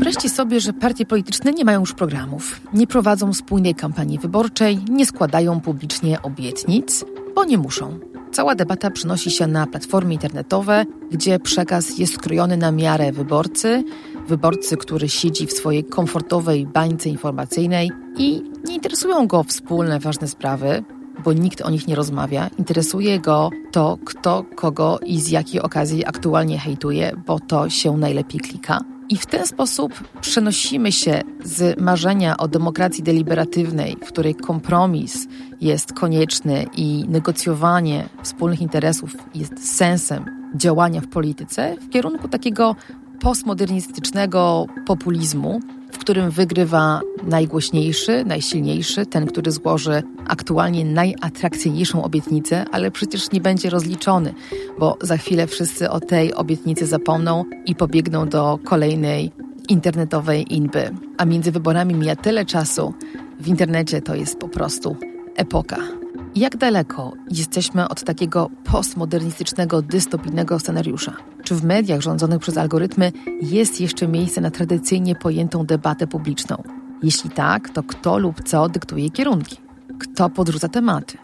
Wyobraźcie 0.00 0.28
sobie, 0.28 0.60
że 0.60 0.72
partie 0.72 1.06
polityczne 1.06 1.52
nie 1.52 1.64
mają 1.64 1.80
już 1.80 1.94
programów, 1.94 2.60
nie 2.72 2.86
prowadzą 2.86 3.32
spójnej 3.34 3.74
kampanii 3.74 4.18
wyborczej, 4.18 4.78
nie 4.90 5.06
składają 5.06 5.60
publicznie 5.60 6.22
obietnic, 6.22 7.04
bo 7.34 7.44
nie 7.44 7.58
muszą. 7.58 7.98
Cała 8.32 8.54
debata 8.54 8.90
przenosi 8.90 9.30
się 9.30 9.46
na 9.46 9.66
platformy 9.66 10.12
internetowe, 10.12 10.84
gdzie 11.10 11.38
przekaz 11.38 11.98
jest 11.98 12.14
skrojony 12.14 12.56
na 12.56 12.72
miarę 12.72 13.12
wyborcy, 13.12 13.84
wyborcy, 14.28 14.76
który 14.76 15.08
siedzi 15.08 15.46
w 15.46 15.52
swojej 15.52 15.84
komfortowej 15.84 16.66
bańce 16.66 17.08
informacyjnej 17.08 17.90
i 18.16 18.42
nie 18.64 18.74
interesują 18.74 19.26
go 19.26 19.42
wspólne 19.42 19.98
ważne 19.98 20.28
sprawy, 20.28 20.84
bo 21.24 21.32
nikt 21.32 21.60
o 21.60 21.70
nich 21.70 21.86
nie 21.88 21.94
rozmawia. 21.94 22.50
Interesuje 22.58 23.18
go 23.18 23.50
to, 23.72 23.98
kto 24.04 24.44
kogo 24.56 24.98
i 25.06 25.20
z 25.20 25.28
jakiej 25.28 25.60
okazji 25.60 26.06
aktualnie 26.06 26.58
hejtuje, 26.58 27.12
bo 27.26 27.40
to 27.40 27.70
się 27.70 27.96
najlepiej 27.96 28.40
klika. 28.40 28.80
I 29.10 29.16
w 29.16 29.26
ten 29.26 29.46
sposób 29.46 29.92
przenosimy 30.20 30.92
się 30.92 31.20
z 31.44 31.80
marzenia 31.80 32.36
o 32.36 32.48
demokracji 32.48 33.04
deliberatywnej, 33.04 33.96
w 34.04 34.08
której 34.08 34.34
kompromis 34.34 35.26
jest 35.60 35.92
konieczny 35.92 36.66
i 36.76 37.04
negocjowanie 37.08 38.08
wspólnych 38.22 38.60
interesów 38.60 39.16
jest 39.34 39.76
sensem 39.76 40.24
działania 40.54 41.00
w 41.00 41.08
polityce, 41.08 41.76
w 41.80 41.90
kierunku 41.90 42.28
takiego 42.28 42.76
postmodernistycznego 43.20 44.66
populizmu, 44.86 45.60
w 45.92 45.98
którym 45.98 46.30
wygrywa 46.30 47.00
najgłośniejszy, 47.22 48.24
najsilniejszy, 48.24 49.06
ten, 49.06 49.26
który 49.26 49.50
złoży 49.50 50.02
aktualnie 50.26 50.84
najatrakcyjniejszą 50.84 52.04
obietnicę, 52.04 52.64
ale 52.72 52.90
przecież 52.90 53.30
nie 53.32 53.40
będzie 53.40 53.70
rozliczony, 53.70 54.34
bo 54.78 54.96
za 55.00 55.16
chwilę 55.16 55.46
wszyscy 55.46 55.90
o 55.90 56.00
tej 56.00 56.34
obietnicy 56.34 56.86
zapomną 56.86 57.44
i 57.66 57.74
pobiegną 57.74 58.28
do 58.28 58.58
kolejnej 58.64 59.32
internetowej 59.68 60.54
inby. 60.54 60.90
A 61.18 61.24
między 61.24 61.52
wyborami 61.52 61.94
mija 61.94 62.16
tyle 62.16 62.44
czasu. 62.44 62.94
W 63.40 63.48
internecie 63.48 64.02
to 64.02 64.14
jest 64.14 64.38
po 64.38 64.48
prostu 64.48 64.96
epoka. 65.36 65.99
Jak 66.34 66.56
daleko 66.56 67.12
jesteśmy 67.30 67.88
od 67.88 68.04
takiego 68.04 68.50
postmodernistycznego, 68.64 69.82
dystopijnego 69.82 70.58
scenariusza? 70.58 71.12
Czy 71.44 71.54
w 71.54 71.64
mediach 71.64 72.00
rządzonych 72.00 72.40
przez 72.40 72.58
algorytmy 72.58 73.12
jest 73.42 73.80
jeszcze 73.80 74.08
miejsce 74.08 74.40
na 74.40 74.50
tradycyjnie 74.50 75.14
pojętą 75.14 75.66
debatę 75.66 76.06
publiczną? 76.06 76.62
Jeśli 77.02 77.30
tak, 77.30 77.70
to 77.70 77.82
kto 77.82 78.18
lub 78.18 78.44
co 78.44 78.68
dyktuje 78.68 79.10
kierunki? 79.10 79.56
Kto 79.98 80.28
podrzuca 80.28 80.68
tematy? 80.68 81.18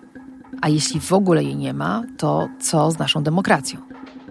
A 0.60 0.68
jeśli 0.68 1.00
w 1.00 1.12
ogóle 1.12 1.44
jej 1.44 1.56
nie 1.56 1.74
ma, 1.74 2.02
to 2.16 2.48
co 2.60 2.90
z 2.90 2.98
naszą 2.98 3.22
demokracją? 3.22 3.80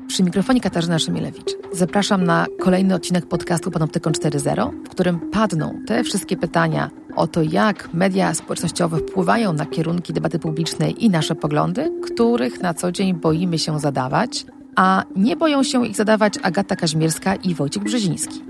Przy 0.08 0.24
mikrofonie 0.24 0.62
Katarzyna 0.62 1.00
Szymielewicz. 1.00 1.52
Zapraszam 1.72 2.24
na 2.24 2.46
kolejny 2.60 2.96
odcinek 2.96 3.26
podcastu 3.26 3.72
Panoptykon 3.72 4.14
4.0, 4.14 4.72
w 4.86 4.90
którym 4.90 5.20
padną 5.20 5.80
te 5.88 6.04
wszystkie 6.04 6.38
pytania 6.38 6.90
o 7.16 7.28
to, 7.28 7.42
jak 7.42 7.94
media 7.94 8.34
społecznościowe 8.34 8.98
wpływają 8.98 9.54
na 9.54 9.66
kierunki 9.66 10.14
debaty 10.14 10.40
publicznej 10.40 11.06
i 11.06 11.10
nasze 11.10 11.36
poglądy, 11.36 11.92
których 12.04 12.62
na 12.62 12.74
co 12.74 12.92
dzień 12.92 13.14
boimy 13.14 13.60
się 13.60 13.80
zadawać, 13.80 14.46
a 14.76 15.04
nie 15.16 15.36
boją 15.36 15.64
się 15.64 15.88
ich 15.88 15.96
zadawać 15.96 16.34
Agata 16.44 16.76
Kaźmierska 16.76 17.36
i 17.36 17.54
Wojciech 17.54 17.84
Brzeziński. 17.84 18.42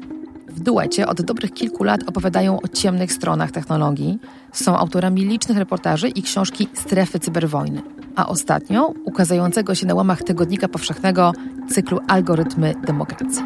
W 0.47 0.59
duecie 0.59 1.07
od 1.07 1.21
dobrych 1.21 1.53
kilku 1.53 1.83
lat 1.83 2.01
opowiadają 2.07 2.61
o 2.61 2.67
ciemnych 2.67 3.11
stronach 3.11 3.51
technologii, 3.51 4.19
są 4.57 4.77
autorami 4.77 5.25
licznych 5.25 5.57
reportaży 5.57 6.09
i 6.09 6.21
książki 6.21 6.67
Strefy 6.73 7.19
cyberwojny, 7.19 7.81
a 8.15 8.27
ostatnio 8.27 8.93
ukazającego 9.05 9.75
się 9.75 9.85
na 9.85 9.95
łamach 9.95 10.23
Tygodnika 10.23 10.67
Powszechnego 10.67 11.31
cyklu 11.69 11.99
Algorytmy 12.07 12.73
Demokracji. 12.87 13.43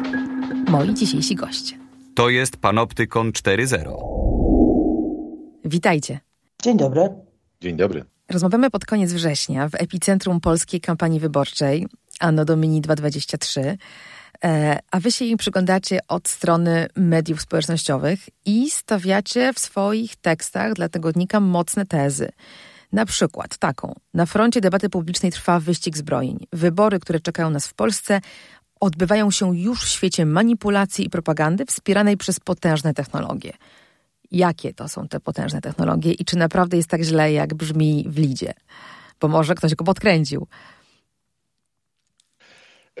Moi 0.68 0.94
dzisiejsi 0.94 1.34
goście. 1.34 1.78
To 2.14 2.28
jest 2.28 2.56
Panoptykon 2.56 3.30
4.0. 3.30 3.96
Witajcie. 5.64 6.20
Dzień 6.62 6.76
dobry. 6.76 7.08
Dzień 7.60 7.76
dobry. 7.76 8.04
Rozmawiamy 8.30 8.70
pod 8.70 8.84
koniec 8.84 9.12
września 9.12 9.68
w 9.68 9.74
epicentrum 9.74 10.40
polskiej 10.40 10.80
kampanii 10.80 11.20
wyborczej 11.20 11.86
Anno 12.20 12.44
Domini 12.44 12.80
223, 12.80 13.60
e, 13.60 13.76
a 14.90 15.00
wy 15.00 15.12
się 15.12 15.24
im 15.24 15.38
przyglądacie 15.38 15.98
od 16.08 16.28
strony 16.28 16.86
mediów 16.96 17.40
społecznościowych 17.40 18.20
i 18.44 18.70
stawiacie 18.70 19.52
w 19.52 19.58
swoich 19.58 20.16
tekstach 20.16 20.72
dla 20.72 20.88
tygodnika 20.88 21.40
mocne 21.40 21.86
tezy. 21.86 22.28
Na 22.92 23.06
przykład 23.06 23.58
taką. 23.58 23.94
Na 24.14 24.26
froncie 24.26 24.60
debaty 24.60 24.88
publicznej 24.88 25.32
trwa 25.32 25.60
wyścig 25.60 25.96
zbrojeń. 25.96 26.46
Wybory, 26.52 27.00
które 27.00 27.20
czekają 27.20 27.50
nas 27.50 27.66
w 27.66 27.74
Polsce, 27.74 28.20
odbywają 28.80 29.30
się 29.30 29.56
już 29.56 29.84
w 29.84 29.88
świecie 29.88 30.26
manipulacji 30.26 31.06
i 31.06 31.10
propagandy 31.10 31.66
wspieranej 31.66 32.16
przez 32.16 32.40
potężne 32.40 32.94
technologie. 32.94 33.52
Jakie 34.30 34.74
to 34.74 34.88
są 34.88 35.08
te 35.08 35.20
potężne 35.20 35.60
technologie 35.60 36.12
i 36.12 36.24
czy 36.24 36.36
naprawdę 36.36 36.76
jest 36.76 36.88
tak 36.88 37.02
źle, 37.02 37.32
jak 37.32 37.54
brzmi 37.54 38.04
w 38.08 38.18
lidzie? 38.18 38.52
Bo 39.20 39.28
może 39.28 39.54
ktoś 39.54 39.74
go 39.74 39.84
podkręcił. 39.84 40.46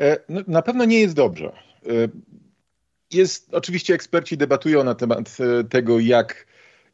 E, 0.00 0.16
no, 0.28 0.40
na 0.46 0.62
pewno 0.62 0.84
nie 0.84 1.00
jest 1.00 1.14
dobrze. 1.14 1.52
E, 1.86 1.90
jest, 3.12 3.54
oczywiście 3.54 3.94
eksperci 3.94 4.36
debatują 4.36 4.84
na 4.84 4.94
temat 4.94 5.36
e, 5.40 5.64
tego, 5.64 5.98
jak 5.98 6.46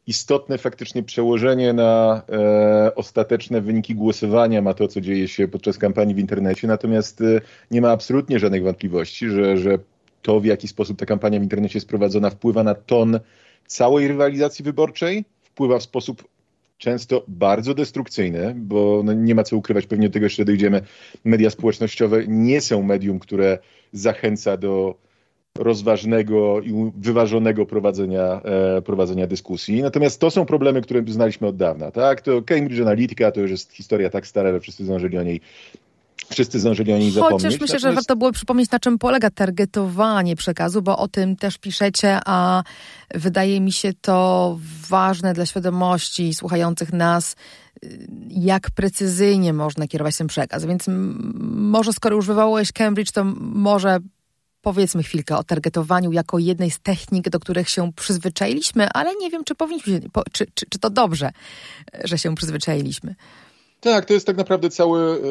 istotne 0.07 0.57
faktycznie 0.57 1.03
przełożenie 1.03 1.73
na 1.73 2.21
e, 2.29 2.95
ostateczne 2.95 3.61
wyniki 3.61 3.95
głosowania 3.95 4.61
ma 4.61 4.73
to, 4.73 4.87
co 4.87 5.01
dzieje 5.01 5.27
się 5.27 5.47
podczas 5.47 5.77
kampanii 5.77 6.15
w 6.15 6.19
internecie. 6.19 6.67
Natomiast 6.67 7.21
e, 7.21 7.41
nie 7.71 7.81
ma 7.81 7.91
absolutnie 7.91 8.39
żadnych 8.39 8.63
wątpliwości, 8.63 9.29
że, 9.29 9.57
że 9.57 9.79
to, 10.21 10.39
w 10.39 10.45
jaki 10.45 10.67
sposób 10.67 10.99
ta 10.99 11.05
kampania 11.05 11.39
w 11.39 11.43
internecie 11.43 11.77
jest 11.77 11.87
prowadzona, 11.87 12.29
wpływa 12.29 12.63
na 12.63 12.75
ton 12.75 13.19
całej 13.67 14.07
rywalizacji 14.07 14.65
wyborczej, 14.65 15.25
wpływa 15.43 15.79
w 15.79 15.83
sposób 15.83 16.27
często 16.77 17.23
bardzo 17.27 17.73
destrukcyjny, 17.73 18.53
bo 18.57 19.01
no 19.05 19.13
nie 19.13 19.35
ma 19.35 19.43
co 19.43 19.57
ukrywać, 19.57 19.85
pewnie 19.85 20.07
do 20.09 20.13
tego 20.13 20.25
jeszcze 20.25 20.45
dojdziemy. 20.45 20.81
Media 21.23 21.49
społecznościowe 21.49 22.23
nie 22.27 22.61
są 22.61 22.83
medium, 22.83 23.19
które 23.19 23.59
zachęca 23.91 24.57
do 24.57 24.95
rozważnego 25.57 26.61
i 26.61 26.91
wyważonego 26.97 27.65
prowadzenia, 27.65 28.41
e, 28.43 28.81
prowadzenia 28.81 29.27
dyskusji. 29.27 29.81
Natomiast 29.81 30.21
to 30.21 30.31
są 30.31 30.45
problemy, 30.45 30.81
które 30.81 31.03
znaliśmy 31.07 31.47
od 31.47 31.57
dawna. 31.57 31.91
Tak? 31.91 32.21
To 32.21 32.41
Cambridge 32.41 32.81
Analytica 32.81 33.31
to 33.31 33.41
już 33.41 33.51
jest 33.51 33.71
historia 33.71 34.09
tak 34.09 34.27
stara, 34.27 34.51
że 34.51 34.59
wszyscy 34.59 34.85
zdążyli 34.85 35.17
o 35.17 35.23
niej 35.23 35.41
wszyscy 36.29 36.59
zdążyli 36.59 36.93
o 36.93 36.97
niej 36.97 37.11
zapomnieć. 37.11 37.43
Chociaż 37.43 37.61
myślę, 37.61 37.79
że 37.79 37.93
warto 37.93 38.15
było 38.15 38.31
przypomnieć, 38.31 38.71
na 38.71 38.79
czym 38.79 38.97
polega 38.97 39.29
targetowanie 39.29 40.35
przekazu, 40.35 40.81
bo 40.81 40.97
o 40.97 41.07
tym 41.07 41.35
też 41.35 41.57
piszecie, 41.57 42.19
a 42.25 42.63
wydaje 43.15 43.61
mi 43.61 43.71
się 43.71 43.93
to 44.01 44.57
ważne 44.89 45.33
dla 45.33 45.45
świadomości 45.45 46.33
słuchających 46.33 46.93
nas, 46.93 47.35
jak 48.29 48.71
precyzyjnie 48.71 49.53
można 49.53 49.87
kierować 49.87 50.17
ten 50.17 50.27
przekaz. 50.27 50.65
Więc 50.65 50.85
może 51.43 51.93
skoro 51.93 52.15
już 52.15 52.27
wywołałeś 52.27 52.71
Cambridge, 52.71 53.11
to 53.11 53.23
może 53.39 53.99
powiedzmy 54.61 55.03
chwilkę 55.03 55.37
o 55.37 55.43
targetowaniu 55.43 56.11
jako 56.11 56.39
jednej 56.39 56.71
z 56.71 56.79
technik, 56.79 57.29
do 57.29 57.39
których 57.39 57.69
się 57.69 57.93
przyzwyczailiśmy, 57.93 58.89
ale 58.89 59.15
nie 59.15 59.29
wiem, 59.29 59.43
czy 59.43 59.55
powinniśmy, 59.55 60.01
czy, 60.31 60.45
czy, 60.53 60.65
czy 60.69 60.79
to 60.79 60.89
dobrze, 60.89 61.31
że 62.03 62.17
się 62.17 62.35
przyzwyczailić,my 62.35 63.15
Tak, 63.87 64.05
to 64.05 64.13
jest 64.13 64.27
tak 64.27 64.37
naprawdę 64.37 64.69
cały 64.69 65.21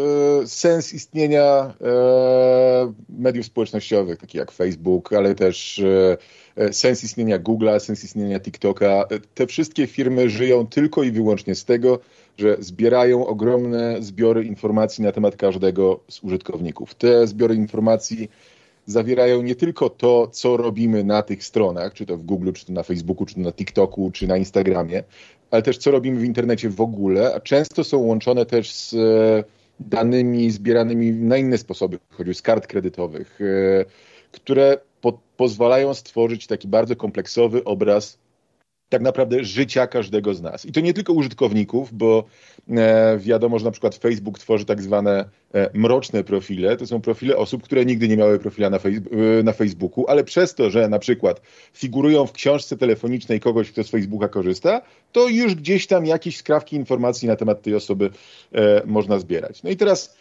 e, 0.43 0.47
sens 0.47 0.95
istnienia 0.95 1.75
e, 1.81 2.93
mediów 3.09 3.47
społecznościowych, 3.47 4.19
takich 4.19 4.35
jak 4.35 4.51
Facebook, 4.51 5.13
ale 5.13 5.35
też 5.35 5.79
e, 5.79 6.17
e 6.57 6.73
sens 6.73 7.05
istnienia 7.05 7.39
Google'a, 7.39 7.81
sens 7.81 8.05
istnienia 8.05 8.41
TikToka. 8.41 9.05
Te 9.35 9.47
wszystkie 9.47 9.87
firmy 9.87 10.31
żyją 10.31 10.67
tylko 10.67 11.03
i 11.03 11.11
wyłącznie 11.11 11.55
z 11.55 11.65
tego, 11.65 11.99
że 12.39 12.57
zbierają 12.61 13.27
ogromne 13.27 13.97
zbiory 14.01 14.45
informacji 14.45 15.05
na 15.05 15.13
temat 15.13 15.37
każdego 15.37 16.01
z 16.09 16.23
użytkowników. 16.23 16.95
Te 16.95 17.27
zbiory 17.27 17.55
informacji 17.55 18.29
zawierają 18.87 19.43
nie 19.43 19.55
tylko 19.55 19.91
to, 19.91 20.29
co 20.29 20.57
robimy 20.57 21.05
na 21.05 21.23
tych 21.23 21.45
stronach, 21.45 21.95
czy 21.95 22.07
to 22.07 22.17
w 22.17 22.23
Google, 22.23 22.53
czy 22.53 22.67
to 22.67 22.73
na 22.73 22.83
Facebooku, 22.83 23.27
czy 23.27 23.35
to 23.35 23.41
na 23.41 23.53
TikToku, 23.53 24.11
czy 24.11 24.27
na 24.27 24.37
Instagramie, 24.37 25.03
ale 25.51 25.63
też 25.63 25.79
co 25.79 25.91
robimy 25.91 26.21
w 26.21 26.25
internecie 26.25 26.71
w 26.71 26.81
ogóle, 26.81 27.35
a 27.35 27.41
często 27.41 27.85
są 27.85 27.99
łączone 27.99 28.47
też 28.47 28.73
z 28.73 28.95
e, 28.95 29.45
danymi 29.81 30.51
zbieranymi 30.51 31.13
na 31.13 31.37
inne 31.37 31.59
sposoby, 31.59 31.99
choćby 32.11 32.35
z 32.35 32.43
kart 32.43 32.67
kredytowych, 32.67 33.39
e, 33.41 33.85
które 34.33 34.79
po 35.01 35.19
pozwalają 35.37 35.95
stworzyć 35.95 36.47
taki 36.47 36.69
bardzo 36.69 36.97
kompleksowy 36.97 37.65
obraz 37.65 38.19
tak 38.89 39.03
naprawdę 39.03 39.45
życia 39.45 39.87
każdego 39.87 40.35
z 40.35 40.43
nas. 40.43 40.67
I 40.67 40.73
to 40.73 40.81
nie 40.81 40.95
tylko 40.95 41.13
użytkowników, 41.13 41.93
bo 41.93 42.25
e, 42.71 43.19
wiadomo, 43.19 43.59
że 43.59 43.65
na 43.65 43.71
przykład 43.71 43.95
Facebook 43.95 44.39
tworzy 44.39 44.65
tak 44.65 44.83
zwane 44.83 45.25
e, 45.55 45.71
mroczne 45.75 46.25
profile. 46.25 46.77
To 46.77 46.87
są 46.87 47.01
profile 47.01 47.37
osób, 47.37 47.63
które 47.63 47.85
nigdy 47.85 48.09
nie 48.09 48.17
miały 48.17 48.39
profila 48.39 48.71
na, 48.71 48.77
e, 48.77 49.43
na 49.43 49.53
Facebooku, 49.53 50.05
ale 50.09 50.25
przez 50.25 50.55
to, 50.55 50.71
że 50.71 50.89
na 50.89 50.99
przykład 50.99 51.41
figurują 51.75 52.27
w 52.27 52.33
książce 52.33 52.77
telefonicznej 52.77 53.41
kogoś, 53.41 53.71
kto 53.73 53.85
z 53.85 53.91
Facebooka 53.91 54.29
korzysta, 54.29 54.83
to 55.13 55.29
już 55.29 55.55
gdzieś 55.55 55.87
tam 55.87 56.07
jakieś 56.07 56.37
skrawki 56.37 56.77
informacji 56.77 57.29
na 57.29 57.37
temat 57.37 57.63
tej 57.63 57.75
osoby 57.75 58.11
można 58.87 59.19
zbierać. 59.19 59.63
No 59.63 59.71
i 59.71 59.77
teraz 59.77 60.17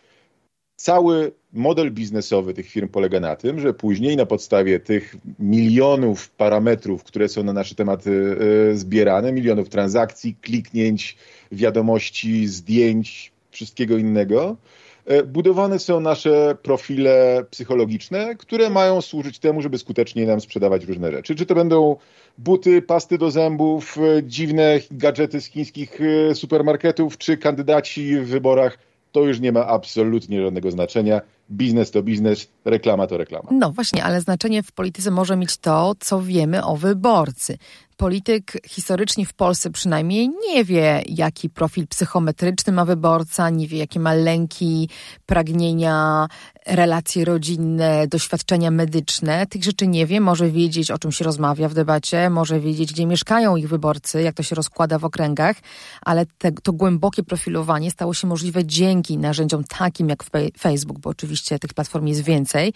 cały 0.76 1.32
model 1.54 1.92
biznesowy 1.92 2.54
tych 2.54 2.70
firm 2.70 2.88
polega 2.88 3.20
na 3.20 3.36
tym, 3.36 3.60
że 3.60 3.74
później 3.74 4.18
na 4.18 4.26
podstawie 4.26 4.80
tych 4.80 5.16
milionów 5.40 6.30
parametrów, 6.30 7.04
które 7.04 7.30
są 7.30 7.44
na 7.44 7.54
nasze 7.54 7.76
tematy 7.76 8.38
e, 8.72 8.76
zbierane, 8.76 9.32
milionów 9.32 9.70
transakcji, 9.70 10.36
kliknięć, 10.42 11.18
wiadomości, 11.52 12.48
zdjęć, 12.48 13.32
wszystkiego 13.52 13.98
innego, 13.98 14.58
e, 15.06 15.24
budowane 15.24 15.80
są 15.80 16.00
nasze 16.00 16.58
profile 16.64 17.46
psychologiczne, 17.52 18.36
które 18.36 18.70
mają 18.70 19.02
służyć 19.02 19.40
temu, 19.40 19.62
żeby 19.62 19.78
skutecznie 19.78 20.26
nam 20.26 20.42
sprzedawać 20.42 20.86
różne 20.86 21.12
rzeczy. 21.12 21.36
Czy 21.36 21.46
to 21.46 21.56
będą 21.56 21.96
buty, 22.38 22.82
pasty 22.82 23.18
do 23.18 23.32
zębów, 23.32 23.98
e, 23.98 24.24
dziwne 24.24 24.80
gadżety 24.92 25.42
z 25.42 25.46
chińskich 25.46 26.00
supermarketów, 26.34 27.18
czy 27.18 27.38
kandydaci 27.38 28.18
w 28.18 28.28
wyborach 28.28 28.78
to 29.16 29.24
już 29.24 29.40
nie 29.40 29.52
ma 29.52 29.68
absolutnie 29.68 30.42
żadnego 30.42 30.72
znaczenia. 30.72 31.22
Biznes 31.52 31.92
to 31.92 32.04
biznes, 32.04 32.48
reklama 32.66 33.08
to 33.08 33.18
reklama. 33.18 33.50
No 33.52 33.72
właśnie, 33.72 34.04
ale 34.04 34.22
znaczenie 34.22 34.64
w 34.64 34.72
polityce 34.72 35.12
może 35.12 35.36
mieć 35.36 35.58
to, 35.58 35.94
co 36.00 36.22
wiemy 36.22 36.66
o 36.66 36.76
wyborcy 36.76 37.58
polityk 37.98 38.52
historycznie 38.68 39.26
w 39.26 39.34
Polsce 39.34 39.70
przynajmniej 39.70 40.30
nie 40.48 40.64
wie, 40.64 41.04
jaki 41.08 41.50
profil 41.50 41.88
psychometryczny 41.88 42.74
ma 42.74 42.86
wyborca, 42.86 43.50
nie 43.50 43.68
wie, 43.68 43.78
jakie 43.78 44.00
ma 44.00 44.14
lęki, 44.14 44.90
pragnienia, 45.26 46.28
relacje 46.66 47.26
rodzinne, 47.26 48.08
doświadczenia 48.08 48.72
medyczne. 48.72 49.48
Tych 49.48 49.64
rzeczy 49.64 49.88
nie 49.88 50.06
wie, 50.06 50.22
może 50.22 50.50
wiedzieć, 50.50 50.92
o 50.92 50.98
czym 50.98 51.12
się 51.12 51.26
rozmawia 51.26 51.70
w 51.70 51.74
debacie, 51.74 52.30
może 52.30 52.60
wiedzieć, 52.60 52.94
gdzie 52.94 53.06
mieszkają 53.06 53.56
ich 53.56 53.70
wyborcy, 53.70 54.22
jak 54.22 54.36
to 54.36 54.44
się 54.44 54.56
rozkłada 54.56 55.00
w 55.00 55.06
okręgach, 55.06 55.56
ale 56.02 56.26
te, 56.38 56.52
to 56.52 56.74
głębokie 56.74 57.24
profilowanie 57.24 57.92
stało 57.92 58.14
się 58.14 58.28
możliwe 58.28 58.66
dzięki 58.66 59.18
narzędziom 59.18 59.64
takim 59.64 60.10
jak 60.10 60.24
Facebook, 60.60 61.00
bo 61.00 61.10
oczywiście 61.10 61.60
tych 61.60 61.74
platform 61.74 62.08
jest 62.08 62.22
więcej. 62.22 62.74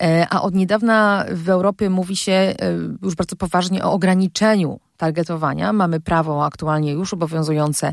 E, 0.00 0.26
a 0.30 0.42
od 0.42 0.54
niedawna 0.54 1.24
w 1.30 1.48
Europie 1.48 1.90
mówi 1.90 2.16
się 2.16 2.32
e, 2.32 2.54
już 3.02 3.14
bardzo 3.14 3.36
poważnie 3.36 3.84
o 3.84 3.92
ograniczeniu 3.92 4.55
targetowania. 4.96 5.72
Mamy 5.72 6.00
prawo 6.00 6.44
aktualnie 6.44 6.92
już 6.92 7.14
obowiązujące, 7.14 7.92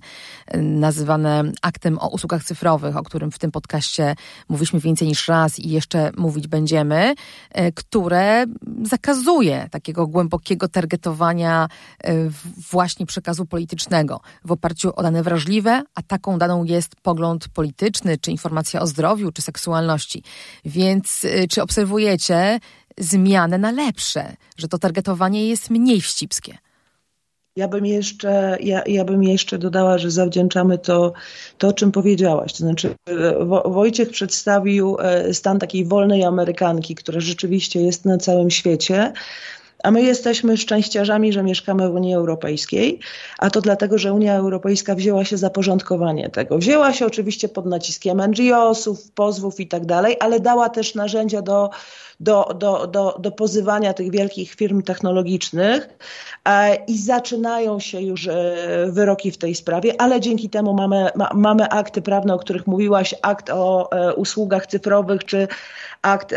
y, 0.56 0.62
nazywane 0.62 1.44
aktem 1.62 2.00
o 2.00 2.07
usługach 2.07 2.44
cyfrowych, 2.44 2.98
o 2.98 3.04
którym 3.04 3.31
w 3.31 3.39
tym 3.39 3.51
podcaście 3.51 4.15
mówiliśmy 4.50 4.80
więcej 4.80 5.07
niż 5.07 5.27
raz 5.27 5.60
i 5.60 5.69
jeszcze 5.69 6.12
mówić 6.18 6.48
będziemy, 6.48 7.15
y, 7.57 7.71
które 7.71 8.45
zakazuje 8.83 9.68
takiego 9.71 10.07
głębokiego 10.07 10.68
targetowania 10.68 11.68
y, 12.07 12.31
właśnie 12.71 13.06
przekazu 13.06 13.45
politycznego 13.45 14.19
w 14.45 14.51
oparciu 14.51 14.95
o 14.95 15.04
dane 15.04 15.24
wrażliwe, 15.24 15.83
a 15.95 16.01
taką 16.01 16.38
daną 16.38 16.63
jest 16.63 16.95
pogląd 16.95 17.48
polityczny, 17.48 18.18
czy 18.18 18.31
informacja 18.31 18.81
o 18.81 18.88
zdrowiu, 18.88 19.31
czy 19.31 19.42
seksualności. 19.42 20.24
Więc 20.66 21.25
czy 21.50 21.62
obserwujecie 21.62 22.59
zmianę 23.00 23.57
na 23.57 23.72
lepsze, 23.72 24.36
że 24.57 24.68
to 24.68 24.78
targetowanie 24.78 25.48
jest 25.48 25.69
mniej 25.69 26.01
wścibskie. 26.01 26.57
Ja 27.56 27.68
bym 27.68 27.86
jeszcze, 27.86 28.57
ja, 28.60 28.84
ja 28.88 29.06
bym 29.06 29.24
jeszcze 29.24 29.57
dodała, 29.57 29.98
że 29.98 30.12
zawdzięczamy 30.12 30.78
to, 30.78 31.13
to, 31.57 31.68
o 31.68 31.74
czym 31.74 31.92
powiedziałaś. 31.92 32.54
To 32.54 32.57
znaczy, 32.57 32.95
Wojciech 33.66 34.10
przedstawił 34.10 34.98
e, 35.00 35.34
stan 35.34 35.60
takiej 35.60 35.86
wolnej 35.86 36.24
Amerykanki, 36.24 36.95
która 36.95 37.19
rzeczywiście 37.19 37.81
jest 37.81 38.06
na 38.06 38.18
całym 38.18 38.50
świecie. 38.50 39.13
A 39.83 39.91
my 39.91 40.01
jesteśmy 40.01 40.57
szczęściarzami, 40.57 41.33
że 41.33 41.44
mieszkamy 41.44 41.89
w 41.89 41.95
Unii 41.95 42.13
Europejskiej, 42.13 43.00
a 43.39 43.50
to 43.50 43.62
dlatego, 43.62 43.97
że 43.97 44.13
Unia 44.13 44.35
Europejska 44.35 44.95
wzięła 44.95 45.25
się 45.25 45.38
za 45.38 45.50
porządkowanie 45.50 46.30
tego. 46.30 46.57
Wzięła 46.57 46.94
się 46.94 47.06
oczywiście 47.06 47.50
pod 47.50 47.65
naciskiem 47.65 48.21
NGO-sów, 48.27 49.12
pozwów 49.12 49.59
i 49.59 49.68
tak 49.68 49.85
dalej, 49.85 50.18
ale 50.19 50.39
dała 50.39 50.69
też 50.69 50.95
narzędzia 50.95 51.41
do 51.41 51.69
do, 52.19 52.50
do, 52.56 52.88
do, 52.88 53.18
do 53.19 53.31
pozywania 53.31 53.94
tych 53.94 54.12
wielkich 54.12 54.53
firm 54.53 54.81
technologicznych 54.81 55.89
e, 56.45 56.75
i 56.75 56.97
zaczynają 56.97 57.80
się 57.80 58.01
już 58.01 58.27
e, 58.27 58.56
wyroki 58.89 59.31
w 59.31 59.38
tej 59.38 59.56
sprawie, 59.56 60.01
ale 60.01 60.21
dzięki 60.21 60.50
temu 60.50 60.74
mamy, 60.74 61.09
ma, 61.15 61.30
mamy 61.33 61.69
akty 61.69 62.01
prawne, 62.01 62.33
o 62.33 62.39
których 62.39 62.68
mówiłaś, 62.68 63.15
akt 63.21 63.50
o 63.50 63.91
e, 63.91 64.13
usługach 64.13 64.68
cyfrowych 64.68 65.24
czy 65.24 65.47
akt 66.01 66.33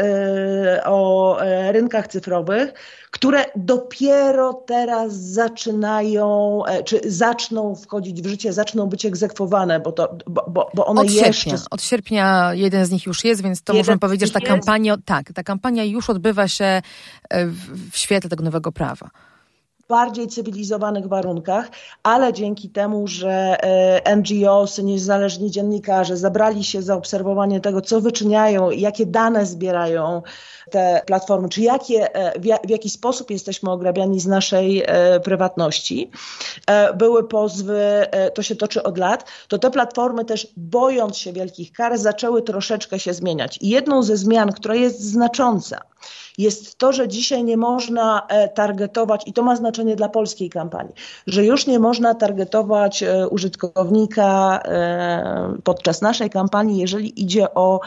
o 0.85 1.39
rynkach 1.73 2.09
cyfrowych, 2.09 2.73
które 3.11 3.36
dopiero 3.57 4.55
teraz 4.55 5.13
zaczynają, 5.13 6.63
czy 6.85 7.01
zaczną 7.05 7.75
wchodzić 7.75 8.23
w 8.23 8.27
życie, 8.27 8.53
zaczną 8.53 8.87
być 8.87 9.07
egzekwowane, 9.07 9.81
bo, 9.81 9.93
to, 9.93 10.17
bo, 10.27 10.71
bo 10.75 10.87
one 10.87 11.01
od 11.01 11.11
jeszcze... 11.11 11.33
Sierpnia, 11.33 11.59
od 11.71 11.83
sierpnia 11.83 12.55
jeden 12.55 12.87
z 12.87 12.91
nich 12.91 13.07
już 13.07 13.25
jest, 13.25 13.43
więc 13.43 13.63
to 13.63 13.75
możemy 13.75 13.99
powiedzieć, 13.99 14.29
że 14.29 14.41
ta 14.41 14.47
kampania, 14.47 14.97
tak, 15.05 15.33
ta 15.33 15.43
kampania 15.43 15.67
kampania 15.67 15.85
już 15.85 16.11
odbywa 16.11 16.49
się 16.49 16.65
e, 16.65 17.47
w, 17.47 17.91
w 17.91 17.97
świetle 17.97 18.31
tego 18.31 18.45
nowego 18.45 18.73
prawa. 18.73 19.11
Bardziej 19.89 20.29
cywilizowanych 20.29 21.07
warunkach, 21.07 21.71
ale 22.03 22.33
dzięki 22.33 22.69
temu, 22.69 23.07
że 23.07 23.57
e, 23.63 24.17
NGOs, 24.17 24.79
niezależni 24.79 25.51
dziennikarze 25.51 26.17
zabrali 26.17 26.65
się 26.65 26.83
za 26.83 26.95
obserwowanie 26.95 27.61
tego, 27.61 27.81
co 27.81 28.01
wyczyniają, 28.01 28.71
jakie 28.71 29.07
dane 29.07 29.47
zbierają 29.47 30.23
te 30.71 31.03
platformy, 31.07 31.49
czy 31.49 31.61
jakie, 31.61 32.15
e, 32.15 32.41
w 32.65 32.71
jaki 32.71 32.91
sposób 32.91 33.31
jesteśmy 33.31 33.71
ograbiani 33.71 34.21
z 34.21 34.27
naszej 34.27 34.87
prywatności. 35.25 36.11
Były 36.97 37.29
pozwy, 37.29 38.07
to 38.35 38.43
się 38.43 38.57
toczy 38.57 38.83
od 38.83 38.99
lat, 38.99 39.25
to 39.49 39.59
te 39.59 39.71
platformy 39.71 40.25
też 40.25 40.49
bojąc 40.57 41.17
się 41.17 41.33
wielkich 41.33 41.73
kar 41.73 41.99
zaczęły 41.99 42.43
troszeczkę 42.43 42.99
się 42.99 43.15
zmieniać. 43.15 43.59
I 43.61 43.69
jedną 43.69 44.03
ze 44.03 44.17
zmian, 44.17 44.53
która 44.53 44.75
jest 44.75 45.01
znacząca, 45.01 45.81
jest 46.39 46.79
to, 46.79 46.93
że 46.93 47.09
dzisiaj 47.09 47.45
nie 47.45 47.57
można 47.57 48.27
e, 48.29 48.49
targetować, 48.49 49.23
i 49.27 49.33
to 49.33 49.43
ma 49.43 49.57
znaczenie 49.57 49.97
dla 49.97 50.09
polskiej 50.09 50.51
kampanii, 50.51 50.95
że 51.27 51.45
już 51.45 51.67
nie 51.67 51.79
można 51.79 52.15
targetować 52.15 53.03
e, 53.03 53.29
użytkownika 53.29 54.61
e, 54.65 55.55
podczas 55.65 56.03
naszej 56.03 56.31
kampanii, 56.31 56.81
jeżeli 56.81 57.23
idzie 57.23 57.55
o 57.55 57.81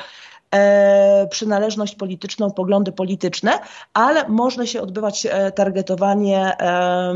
e, 0.55 1.27
przynależność 1.27 1.95
polityczną, 1.95 2.51
poglądy 2.51 2.91
polityczne, 2.91 3.51
ale 3.93 4.29
może 4.29 4.67
się 4.67 4.81
odbywać 4.81 5.25
e, 5.25 5.51
targetowanie 5.51 6.57
e, 6.59 7.13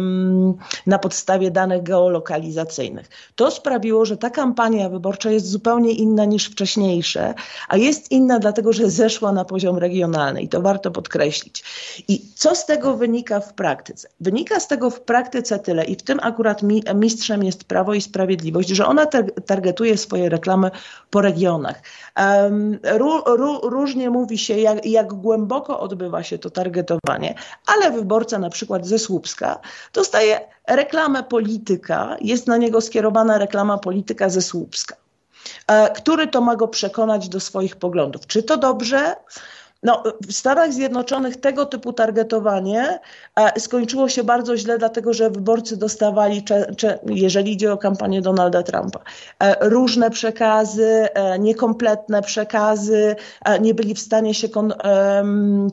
na 0.87 0.99
podstawie 0.99 1.51
danych 1.51 1.83
geolokalizacyjnych. 1.83 3.09
To 3.35 3.51
sprawiło, 3.51 4.05
że 4.05 4.17
ta 4.17 4.29
kampania 4.29 4.89
wyborcza 4.89 5.31
jest 5.31 5.49
zupełnie 5.49 5.91
inna 5.91 6.25
niż 6.25 6.45
wcześniejsze, 6.45 7.33
a 7.69 7.77
jest 7.77 8.11
inna 8.11 8.39
dlatego, 8.39 8.73
że 8.73 8.89
zeszła 8.89 9.31
na 9.31 9.45
poziom 9.45 9.77
regionalny 9.77 10.41
i 10.41 10.47
to 10.47 10.61
warto 10.61 10.91
podkreślić. 10.91 11.63
I 12.07 12.21
co 12.35 12.55
z 12.55 12.65
tego 12.65 12.97
wynika 12.97 13.39
w 13.39 13.53
praktyce? 13.53 14.09
Wynika 14.19 14.59
z 14.59 14.67
tego 14.67 14.89
w 14.89 15.01
praktyce 15.01 15.59
tyle 15.59 15.85
i 15.85 15.95
w 15.95 16.03
tym 16.03 16.19
akurat 16.21 16.63
mi, 16.63 16.83
mistrzem 16.95 17.43
jest 17.43 17.63
Prawo 17.63 17.93
i 17.93 18.01
Sprawiedliwość, 18.01 18.69
że 18.69 18.85
ona 18.85 19.05
targetuje 19.45 19.97
swoje 19.97 20.29
reklamy 20.29 20.71
po 21.09 21.21
regionach. 21.21 21.81
Um, 22.17 22.79
różnie 23.63 24.09
mówi 24.09 24.37
się, 24.37 24.57
jak, 24.57 24.85
jak 24.85 25.13
głęboko 25.13 25.79
odbywa 25.79 26.23
się 26.23 26.37
to 26.39 26.49
targetowanie, 26.49 27.35
ale 27.65 27.91
wyborca 27.91 28.39
na 28.39 28.49
przykład 28.49 28.87
ze 28.87 28.99
Słupska 28.99 29.59
dostaje 29.93 30.41
reklamę 30.67 31.23
polityka, 31.23 32.17
jest 32.21 32.47
na 32.47 32.57
niego 32.57 32.81
skierowana 32.81 33.37
reklama 33.37 33.77
polityka 33.77 34.29
ze 34.29 34.41
Słupska. 34.41 34.95
E, 35.67 35.91
który 35.91 36.27
to 36.27 36.41
ma 36.41 36.55
go 36.55 36.67
przekonać 36.67 37.29
do 37.29 37.39
swoich 37.39 37.75
poglądów? 37.75 38.27
Czy 38.27 38.43
to 38.43 38.57
dobrze? 38.57 39.15
No, 39.83 40.03
w 40.27 40.33
Stanach 40.33 40.73
Zjednoczonych 40.73 41.37
tego 41.37 41.65
typu 41.65 41.93
targetowanie 41.93 42.99
e, 43.35 43.59
skończyło 43.59 44.09
się 44.09 44.23
bardzo 44.23 44.57
źle, 44.57 44.77
dlatego 44.77 45.13
że 45.13 45.29
wyborcy 45.29 45.77
dostawali, 45.77 46.43
jeżeli 47.05 47.51
idzie 47.51 47.73
o 47.73 47.77
kampanię 47.77 48.21
Donalda 48.21 48.63
Trumpa, 48.63 48.99
e, 49.39 49.69
różne 49.69 50.09
przekazy, 50.09 51.07
e, 51.13 51.39
niekompletne 51.39 52.21
przekazy, 52.21 53.15
nie 53.61 53.73
byli 53.73 53.93
w 53.93 53.99
stanie 53.99 54.33
się 54.33 54.49
kon, 54.49 54.73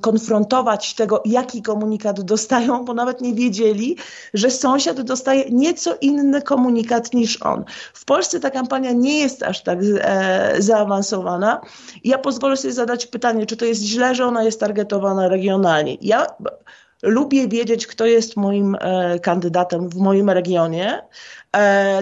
konfrontować 0.01 0.95
tego, 0.95 1.23
jaki 1.25 1.63
komunikat 1.63 2.21
dostają, 2.21 2.85
bo 2.85 2.95
nawet 2.95 3.21
nie 3.21 3.35
wiedzieli, 3.35 3.97
że 4.35 4.51
sąsiad 4.51 5.01
dostaje 5.01 5.45
nieco 5.51 5.95
inny 6.01 6.43
komunikat 6.43 7.15
niż 7.15 7.43
on. 7.43 7.65
W 7.95 8.05
Polsce 8.05 8.41
ta 8.41 8.51
kampania 8.51 8.93
nie 8.93 9.19
jest 9.19 9.43
aż 9.43 9.63
tak 9.63 9.79
zaawansowana. 10.59 11.61
Ja 12.05 12.19
pozwolę 12.19 12.57
sobie 12.57 12.75
zadać 12.75 13.07
pytanie, 13.07 13.47
czy 13.47 13.57
to 13.57 13.65
jest 13.65 13.83
źle, 13.83 14.00
źle, 14.01 14.15
że 14.15 14.27
ona 14.27 14.43
jest 14.43 14.61
targetowana 14.61 15.29
regionalnie. 15.29 15.97
Ja 16.01 16.27
lubię 17.03 17.49
wiedzieć, 17.49 17.87
kto 17.87 18.07
jest 18.07 18.37
moim 18.37 18.77
kandydatem 19.23 19.89
w 19.89 19.97
moim 19.97 20.31
regionie, 20.31 21.03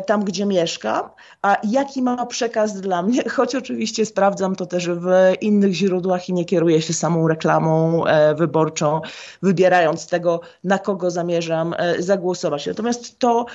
tam 0.07 0.25
gdzie 0.25 0.47
mieszkam, 0.47 1.09
a 1.43 1.57
jaki 1.65 2.03
ma 2.03 2.27
przekaz 2.27 2.81
dla 2.81 3.03
mnie, 3.03 3.29
choć 3.37 3.55
oczywiście 3.55 4.07
sprawdzam 4.07 4.57
to 4.57 4.67
też 4.67 4.89
w 4.89 5.33
innych 5.41 5.73
źródłach 5.73 6.29
i 6.29 6.33
nie 6.33 6.45
kieruję 6.45 6.83
się 6.83 6.93
samą 6.93 7.29
reklamą 7.29 8.05
wyborczą, 8.37 9.01
wybierając 9.43 10.07
tego, 10.07 10.41
na 10.65 10.79
kogo 10.79 11.11
zamierzam 11.11 11.75
zagłosować. 11.99 12.67
Natomiast 12.67 13.19
to, 13.19 13.47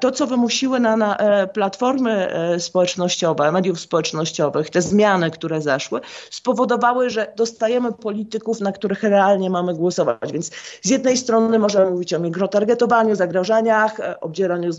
to 0.00 0.10
co 0.10 0.26
wymusiły 0.26 0.80
na, 0.80 0.96
na 0.96 1.16
platformy 1.52 2.28
społecznościowe, 2.58 3.52
mediów 3.52 3.80
społecznościowych, 3.80 4.70
te 4.70 4.82
zmiany, 4.82 5.30
które 5.30 5.62
zaszły, 5.62 6.00
spowodowały, 6.30 7.10
że 7.10 7.32
dostajemy 7.36 7.92
polityków, 7.92 8.60
na 8.60 8.72
których 8.72 9.02
realnie 9.02 9.50
mamy 9.50 9.74
głosować. 9.74 10.32
Więc 10.32 10.50
z 10.82 10.90
jednej 10.90 11.16
strony 11.16 11.58
możemy 11.58 11.90
mówić 11.90 12.14
o 12.14 12.20
mikrotargetowaniu, 12.20 13.14
zagrożeniach, 13.14 13.96
obdzieraniu 14.20 14.72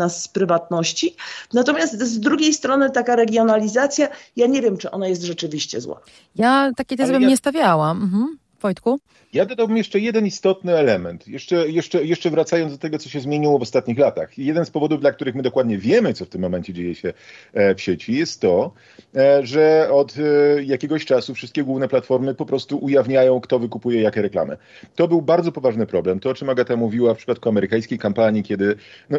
nas 0.00 0.22
z 0.22 0.28
prywatności, 0.28 1.16
natomiast 1.52 2.02
z 2.02 2.20
drugiej 2.20 2.54
strony 2.54 2.90
taka 2.90 3.16
regionalizacja, 3.16 4.08
ja 4.36 4.46
nie 4.46 4.62
wiem, 4.62 4.76
czy 4.76 4.90
ona 4.90 5.08
jest 5.08 5.22
rzeczywiście 5.22 5.80
zła. 5.80 6.00
Ja 6.36 6.70
takiej 6.76 6.98
tezy 6.98 7.12
bym 7.12 7.22
ja... 7.22 7.28
nie 7.28 7.36
stawiała. 7.36 7.90
Mhm. 7.90 8.38
Wojtku? 8.60 9.00
Ja 9.32 9.46
dodałbym 9.46 9.76
jeszcze 9.76 9.98
jeden 9.98 10.26
istotny 10.26 10.76
element, 10.76 11.28
jeszcze, 11.28 11.68
jeszcze, 11.68 12.04
jeszcze 12.04 12.30
wracając 12.30 12.72
do 12.72 12.78
tego, 12.78 12.98
co 12.98 13.08
się 13.08 13.20
zmieniło 13.20 13.58
w 13.58 13.62
ostatnich 13.62 13.98
latach. 13.98 14.38
Jeden 14.38 14.64
z 14.64 14.70
powodów, 14.70 15.00
dla 15.00 15.12
których 15.12 15.34
my 15.34 15.42
dokładnie 15.42 15.78
wiemy, 15.78 16.14
co 16.14 16.24
w 16.24 16.28
tym 16.28 16.40
momencie 16.40 16.72
dzieje 16.72 16.94
się 16.94 17.12
e, 17.52 17.74
w 17.74 17.80
sieci, 17.80 18.14
jest 18.14 18.40
to, 18.40 18.72
e, 19.16 19.46
że 19.46 19.88
od 19.92 20.14
e, 20.18 20.62
jakiegoś 20.62 21.04
czasu 21.04 21.34
wszystkie 21.34 21.64
główne 21.64 21.88
platformy 21.88 22.34
po 22.34 22.46
prostu 22.46 22.78
ujawniają, 22.78 23.40
kto 23.40 23.58
wykupuje 23.58 24.02
jakie 24.02 24.22
reklamy. 24.22 24.56
To 24.96 25.08
był 25.08 25.22
bardzo 25.22 25.52
poważny 25.52 25.86
problem. 25.86 26.20
To, 26.20 26.30
o 26.30 26.34
czym 26.34 26.50
Agata 26.50 26.76
mówiła 26.76 27.14
w 27.14 27.18
przypadku 27.18 27.48
amerykańskiej 27.48 27.98
kampanii, 27.98 28.42
kiedy 28.42 28.76
no, 29.10 29.18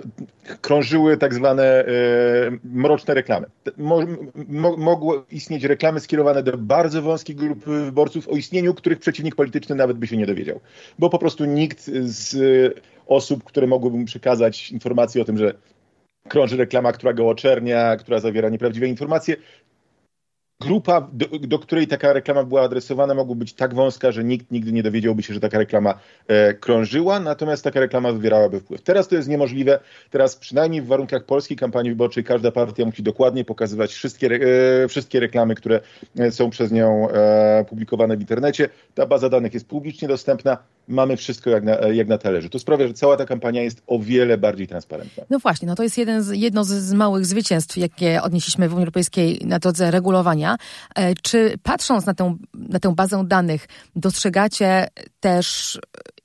krążyły 0.61 1.17
tak 1.17 1.33
zwane 1.33 1.85
mroczne 2.63 3.13
reklamy. 3.13 3.47
Mo, 3.77 4.01
mo, 4.77 5.25
istnieć 5.31 5.63
reklamy 5.63 5.99
skierowane 5.99 6.43
do 6.43 6.57
bardzo 6.57 7.01
wąskiej 7.01 7.35
grupy 7.35 7.85
wyborców, 7.85 8.29
o 8.29 8.35
istnieniu 8.35 8.73
których 8.73 8.99
przeciwnik 8.99 9.35
polityczny 9.35 9.75
nawet 9.75 10.00
by 10.01 10.07
się 10.07 10.17
nie 10.17 10.25
dowiedział. 10.25 10.59
Bo 10.99 11.09
po 11.09 11.19
prostu 11.19 11.45
nikt 11.45 11.85
z 12.03 12.35
osób, 13.07 13.43
które 13.43 13.67
mogłyby 13.67 13.97
mu 13.97 14.05
przekazać 14.05 14.71
informacje 14.71 15.21
o 15.21 15.25
tym, 15.25 15.37
że 15.37 15.53
krąży 16.27 16.57
reklama, 16.57 16.91
która 16.91 17.13
go 17.13 17.29
oczernia, 17.29 17.95
która 17.97 18.19
zawiera 18.19 18.49
nieprawdziwe 18.49 18.87
informacje, 18.87 19.35
grupa, 20.61 21.07
do, 21.13 21.25
do, 21.39 21.59
której 21.59 21.87
taka 21.87 22.13
reklama 22.13 22.43
była 22.43 22.61
adresowana, 22.61 23.13
mogła 23.13 23.35
być 23.35 23.53
tak 23.53 23.73
wąska, 23.73 24.11
że 24.11 24.23
nikt 24.23 24.51
nigdy 24.51 24.71
nie 24.71 24.83
dowiedziałby 24.83 25.23
się, 25.23 25.33
że 25.33 25.39
taka 25.39 25.57
reklama 25.57 25.99
e, 26.27 26.53
krążyła, 26.53 27.19
natomiast 27.19 27.63
taka 27.63 27.79
reklama 27.79 28.11
wywierałaby 28.11 28.59
wpływ. 28.59 28.81
Teraz 28.81 29.07
to 29.07 29.15
jest 29.15 29.27
niemożliwe. 29.27 29.79
Teraz 30.09 30.35
przynajmniej 30.35 30.81
w 30.81 30.87
warunkach 30.87 31.25
polskiej 31.25 31.57
kampanii 31.57 31.91
wyborczej 31.91 32.23
każda 32.23 32.51
partia 32.51 32.85
musi 32.85 33.03
dokładnie 33.03 33.45
pokazywać 33.45 33.93
wszystkie, 33.93 34.27
e, 34.83 34.87
wszystkie 34.87 35.19
reklamy, 35.19 35.55
które 35.55 35.79
e, 36.19 36.31
są 36.31 36.49
przez 36.49 36.71
nią 36.71 37.09
e, 37.09 37.65
publikowane 37.69 38.17
w 38.17 38.21
internecie. 38.21 38.69
Ta 38.95 39.05
baza 39.05 39.29
danych 39.29 39.53
jest 39.53 39.67
publicznie 39.67 40.07
dostępna 40.07 40.57
mamy 40.91 41.17
wszystko 41.17 41.49
jak 41.49 41.63
na, 41.63 41.71
jak 41.73 42.07
na 42.07 42.17
talerzu. 42.17 42.49
To 42.49 42.59
sprawia, 42.59 42.87
że 42.87 42.93
cała 42.93 43.17
ta 43.17 43.25
kampania 43.25 43.63
jest 43.63 43.83
o 43.87 43.99
wiele 43.99 44.37
bardziej 44.37 44.67
transparentna. 44.67 45.23
No 45.29 45.39
właśnie, 45.39 45.67
no 45.67 45.75
to 45.75 45.83
jest 45.83 45.97
jeden 45.97 46.23
z, 46.23 46.29
jedno 46.29 46.63
z, 46.63 46.69
z 46.69 46.93
małych 46.93 47.25
zwycięstw, 47.25 47.77
jakie 47.77 48.21
odnieśliśmy 48.21 48.69
w 48.69 48.73
Unii 48.73 48.83
Europejskiej 48.83 49.41
na 49.45 49.59
drodze 49.59 49.91
regulowania. 49.91 50.57
E, 50.95 51.13
czy 51.15 51.57
patrząc 51.63 52.05
na 52.05 52.13
tę, 52.13 52.35
na 52.53 52.79
tę 52.79 52.95
bazę 52.95 53.23
danych, 53.27 53.67
dostrzegacie 53.95 54.87
też 55.19 55.79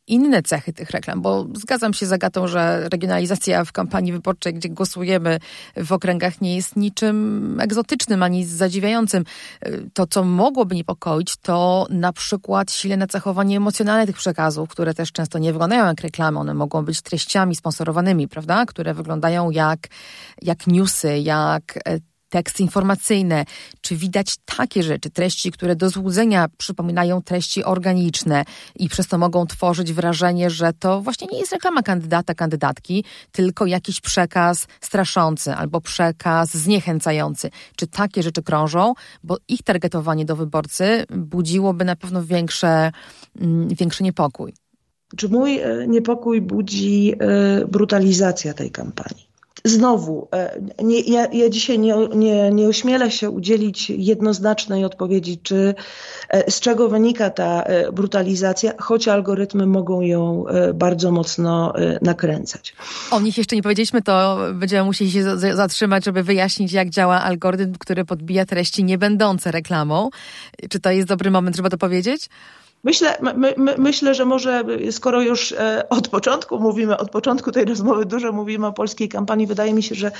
inne 0.06 0.42
cechy 0.42 0.72
tych 0.72 0.90
reklam, 0.90 1.22
bo 1.22 1.46
zgadzam 1.54 1.94
się 1.94 2.06
z 2.06 2.12
Agatą, 2.12 2.48
że 2.48 2.88
regionalizacja 2.88 3.64
w 3.64 3.72
kampanii 3.72 4.12
wyborczej, 4.12 4.54
gdzie 4.54 4.68
głosujemy 4.68 5.38
w 5.76 5.92
okręgach 5.92 6.40
nie 6.40 6.56
jest 6.56 6.76
niczym 6.76 7.60
egzotycznym 7.60 8.22
ani 8.22 8.44
zadziwiającym. 8.44 9.24
To, 9.94 10.06
co 10.06 10.24
mogłoby 10.24 10.74
niepokoić, 10.74 11.36
to 11.36 11.86
na 11.90 12.12
przykład 12.12 12.72
silne 12.72 13.06
cechowanie 13.06 13.56
emocjonalne 13.56 14.06
tych 14.06 14.16
przekazów, 14.16 14.68
które 14.68 14.94
też 14.94 15.12
często 15.12 15.38
nie 15.38 15.52
wyglądają 15.52 15.86
jak 15.86 16.00
reklamy, 16.00 16.38
one 16.38 16.54
mogą 16.54 16.84
być 16.84 17.02
treściami 17.02 17.56
sponsorowanymi, 17.56 18.28
prawda, 18.28 18.66
które 18.66 18.94
wyglądają 18.94 19.50
jak, 19.50 19.78
jak 20.42 20.66
newsy, 20.66 21.18
jak 21.18 21.78
e, 21.84 21.98
teksty 22.36 22.62
informacyjne, 22.62 23.44
czy 23.80 23.96
widać 23.96 24.36
takie 24.56 24.82
rzeczy, 24.82 25.10
treści, 25.10 25.50
które 25.52 25.76
do 25.76 25.90
złudzenia 25.90 26.48
przypominają 26.58 27.22
treści 27.22 27.64
organiczne 27.64 28.44
i 28.78 28.88
przez 28.88 29.06
to 29.06 29.18
mogą 29.18 29.46
tworzyć 29.46 29.92
wrażenie, 29.92 30.50
że 30.50 30.72
to 30.72 31.00
właśnie 31.00 31.28
nie 31.32 31.38
jest 31.38 31.52
reklama 31.52 31.82
kandydata, 31.82 32.34
kandydatki, 32.34 33.04
tylko 33.32 33.66
jakiś 33.66 34.00
przekaz 34.00 34.66
straszący 34.80 35.54
albo 35.54 35.80
przekaz 35.80 36.54
zniechęcający. 36.56 37.50
Czy 37.76 37.86
takie 37.86 38.22
rzeczy 38.22 38.42
krążą? 38.42 38.94
Bo 39.24 39.36
ich 39.48 39.62
targetowanie 39.62 40.24
do 40.24 40.36
wyborcy 40.36 41.04
budziłoby 41.10 41.84
na 41.84 41.96
pewno 41.96 42.24
większe, 42.24 42.92
mm, 43.40 43.68
większy 43.68 44.02
niepokój. 44.02 44.52
Czy 45.16 45.28
mój 45.28 45.58
e, 45.58 45.86
niepokój 45.88 46.40
budzi 46.40 47.14
e, 47.18 47.66
brutalizacja 47.66 48.54
tej 48.54 48.70
kampanii? 48.70 49.35
Znowu, 49.64 50.28
e, 50.32 50.60
nie, 50.82 51.00
ja, 51.00 51.26
ja, 51.32 51.48
dzisiaj 51.48 51.78
nie, 51.78 51.94
nie, 52.14 52.50
nie 52.50 52.66
ośmielę 52.68 53.10
się 53.10 53.30
udzielić 53.30 53.90
jednoznacznej 53.90 54.84
odpowiedzi, 54.84 55.38
czy 55.42 55.74
e, 56.28 56.50
z 56.50 56.60
czego 56.60 56.88
wynika 56.88 57.30
ta 57.30 57.62
e, 57.62 57.92
brutalizacja, 57.92 58.72
choć 58.78 59.08
algorytmy 59.08 59.66
mogą 59.66 60.00
ją 60.00 60.44
bardzo 60.74 61.12
mocno 61.12 61.72
nakręcać. 62.02 62.74
O 63.10 63.20
nich 63.20 63.38
jeszcze 63.38 63.56
nie 63.56 63.62
powiedzieliśmy, 63.62 64.02
to 64.02 64.38
będziemy 64.54 64.84
musieli 64.84 65.10
się 65.10 65.36
zatrzymać, 65.36 66.04
żeby 66.04 66.22
wyjaśnić, 66.22 66.72
jak 66.72 66.90
działa 66.90 67.22
algorytm, 67.22 67.74
który 67.78 68.04
podbija 68.04 68.46
treści 68.46 68.84
niebędące 68.84 69.52
reklamą. 69.52 70.10
Czy 70.70 70.80
to 70.80 70.90
jest 70.90 71.08
dobry 71.08 71.30
moment, 71.30 71.56
żeby 71.56 71.70
to 71.70 71.78
powiedzieć? 71.78 72.28
Myślę, 72.86 73.16
my, 73.20 73.54
my, 73.56 73.74
myślę, 73.78 74.14
że 74.14 74.24
może 74.24 74.64
skoro 74.90 75.22
już 75.22 75.52
e, 75.52 75.88
od 75.88 76.08
początku 76.08 76.60
mówimy, 76.60 76.96
od 76.96 77.10
początku 77.10 77.52
tej 77.52 77.64
rozmowy 77.64 78.04
dużo 78.04 78.32
mówimy 78.32 78.66
o 78.66 78.72
polskiej 78.72 79.08
kampanii, 79.08 79.46
wydaje 79.46 79.74
mi 79.74 79.82
się, 79.82 79.94
że 79.94 80.10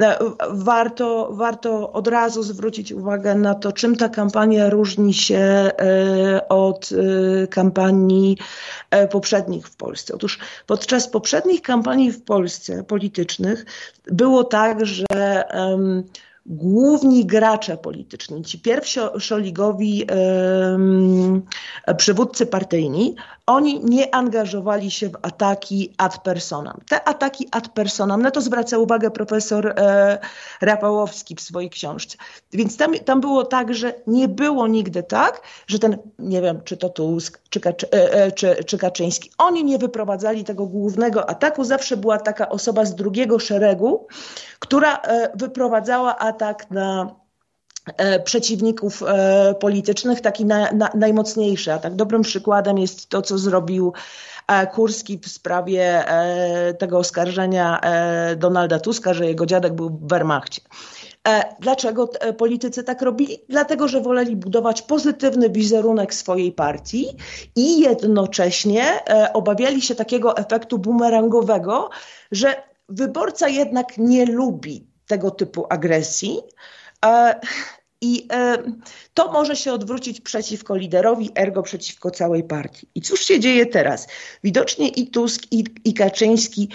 e, 0.00 0.18
warto, 0.50 1.28
warto 1.32 1.92
od 1.92 2.08
razu 2.08 2.42
zwrócić 2.42 2.92
uwagę 2.92 3.34
na 3.34 3.54
to, 3.54 3.72
czym 3.72 3.96
ta 3.96 4.08
kampania 4.08 4.70
różni 4.70 5.14
się 5.14 5.36
e, 5.38 6.48
od 6.48 6.90
kampanii 7.50 8.38
poprzednich 9.10 9.68
w 9.68 9.76
Polsce. 9.76 10.14
Otóż 10.14 10.38
podczas 10.66 11.08
poprzednich 11.08 11.62
kampanii 11.62 12.12
w 12.12 12.24
Polsce 12.24 12.82
politycznych 12.82 13.64
było 14.06 14.44
tak, 14.44 14.86
że 14.86 15.04
główni 16.46 17.26
gracze 17.26 17.76
polityczni, 17.76 18.44
ci 18.44 18.58
pierwszoligowi 18.58 19.98
yy, 19.98 21.94
przywódcy 21.96 22.46
partyjni, 22.46 23.16
oni 23.46 23.80
nie 23.84 24.14
angażowali 24.14 24.90
się 24.90 25.08
w 25.08 25.16
ataki 25.22 25.94
ad 25.98 26.18
personam. 26.18 26.80
Te 26.88 27.08
ataki 27.08 27.48
ad 27.50 27.68
personam, 27.68 28.22
na 28.22 28.30
to 28.30 28.40
zwraca 28.40 28.78
uwagę 28.78 29.10
profesor 29.10 29.66
e, 29.66 30.18
Rafałowski 30.60 31.34
w 31.34 31.40
swojej 31.40 31.70
książce. 31.70 32.16
Więc 32.52 32.76
tam, 32.76 32.94
tam 32.94 33.20
było 33.20 33.44
tak, 33.44 33.74
że 33.74 33.94
nie 34.06 34.28
było 34.28 34.66
nigdy 34.66 35.02
tak, 35.02 35.40
że 35.66 35.78
ten, 35.78 35.98
nie 36.18 36.42
wiem, 36.42 36.60
czy 36.64 36.76
to 36.76 36.88
Tusk, 36.88 37.40
czy, 37.50 37.60
e, 37.64 37.72
e, 37.92 38.32
czy, 38.32 38.64
czy 38.64 38.78
Kaczyński, 38.78 39.30
oni 39.38 39.64
nie 39.64 39.78
wyprowadzali 39.78 40.44
tego 40.44 40.66
głównego 40.66 41.30
ataku. 41.30 41.64
Zawsze 41.64 41.96
była 41.96 42.18
taka 42.18 42.48
osoba 42.48 42.84
z 42.84 42.94
drugiego 42.94 43.38
szeregu, 43.38 44.06
która 44.58 45.00
wyprowadzała 45.34 46.18
atak 46.18 46.33
na 46.70 47.14
E, 47.96 48.20
przeciwników 48.20 49.02
e, 49.02 49.54
politycznych, 49.60 50.20
taki 50.20 50.44
na, 50.44 50.72
na, 50.72 50.90
najmocniejszy. 50.94 51.72
A 51.72 51.78
tak 51.78 51.94
dobrym 51.94 52.22
przykładem 52.22 52.78
jest 52.78 53.08
to, 53.08 53.22
co 53.22 53.38
zrobił 53.38 53.92
e, 54.48 54.66
Kurski 54.66 55.18
w 55.18 55.28
sprawie 55.28 56.04
tego 56.78 56.98
oskarżenia 56.98 57.80
Donalda 58.36 58.80
Tuska, 58.80 59.14
że 59.14 59.26
jego 59.26 59.46
dziadek 59.46 59.72
był 59.72 59.90
w 59.90 60.08
Wehrmachcie. 60.08 60.62
Dlaczego 61.60 62.08
politycy 62.38 62.84
tak 62.84 63.02
robili? 63.02 63.38
Dlatego, 63.48 63.88
że 63.88 64.00
woleli 64.00 64.36
budować 64.36 64.82
pozytywny 64.82 65.50
wizerunek 65.50 66.14
swojej 66.14 66.52
partii 66.52 67.16
i 67.56 67.80
jednocześnie 67.80 68.84
obawiali 69.32 69.82
się 69.82 69.94
takiego 69.94 70.36
efektu 70.36 70.78
bumerangowego, 70.78 71.90
że 72.32 72.62
wyborca 72.88 73.48
jednak 73.48 73.98
nie 73.98 74.26
lubi 74.26 74.93
tego 75.06 75.30
typu 75.30 75.66
agresji, 75.70 76.40
i 78.04 78.26
e, 78.32 78.58
to 79.14 79.32
może 79.32 79.56
się 79.56 79.72
odwrócić 79.72 80.20
przeciwko 80.20 80.76
liderowi, 80.76 81.30
ergo 81.34 81.62
przeciwko 81.62 82.10
całej 82.10 82.44
partii. 82.44 82.88
I 82.94 83.00
cóż 83.00 83.24
się 83.24 83.40
dzieje 83.40 83.66
teraz? 83.66 84.06
Widocznie 84.44 84.88
i 84.88 85.06
Tusk, 85.06 85.42
i, 85.50 85.64
i 85.84 85.94
Kaczyński 85.94 86.68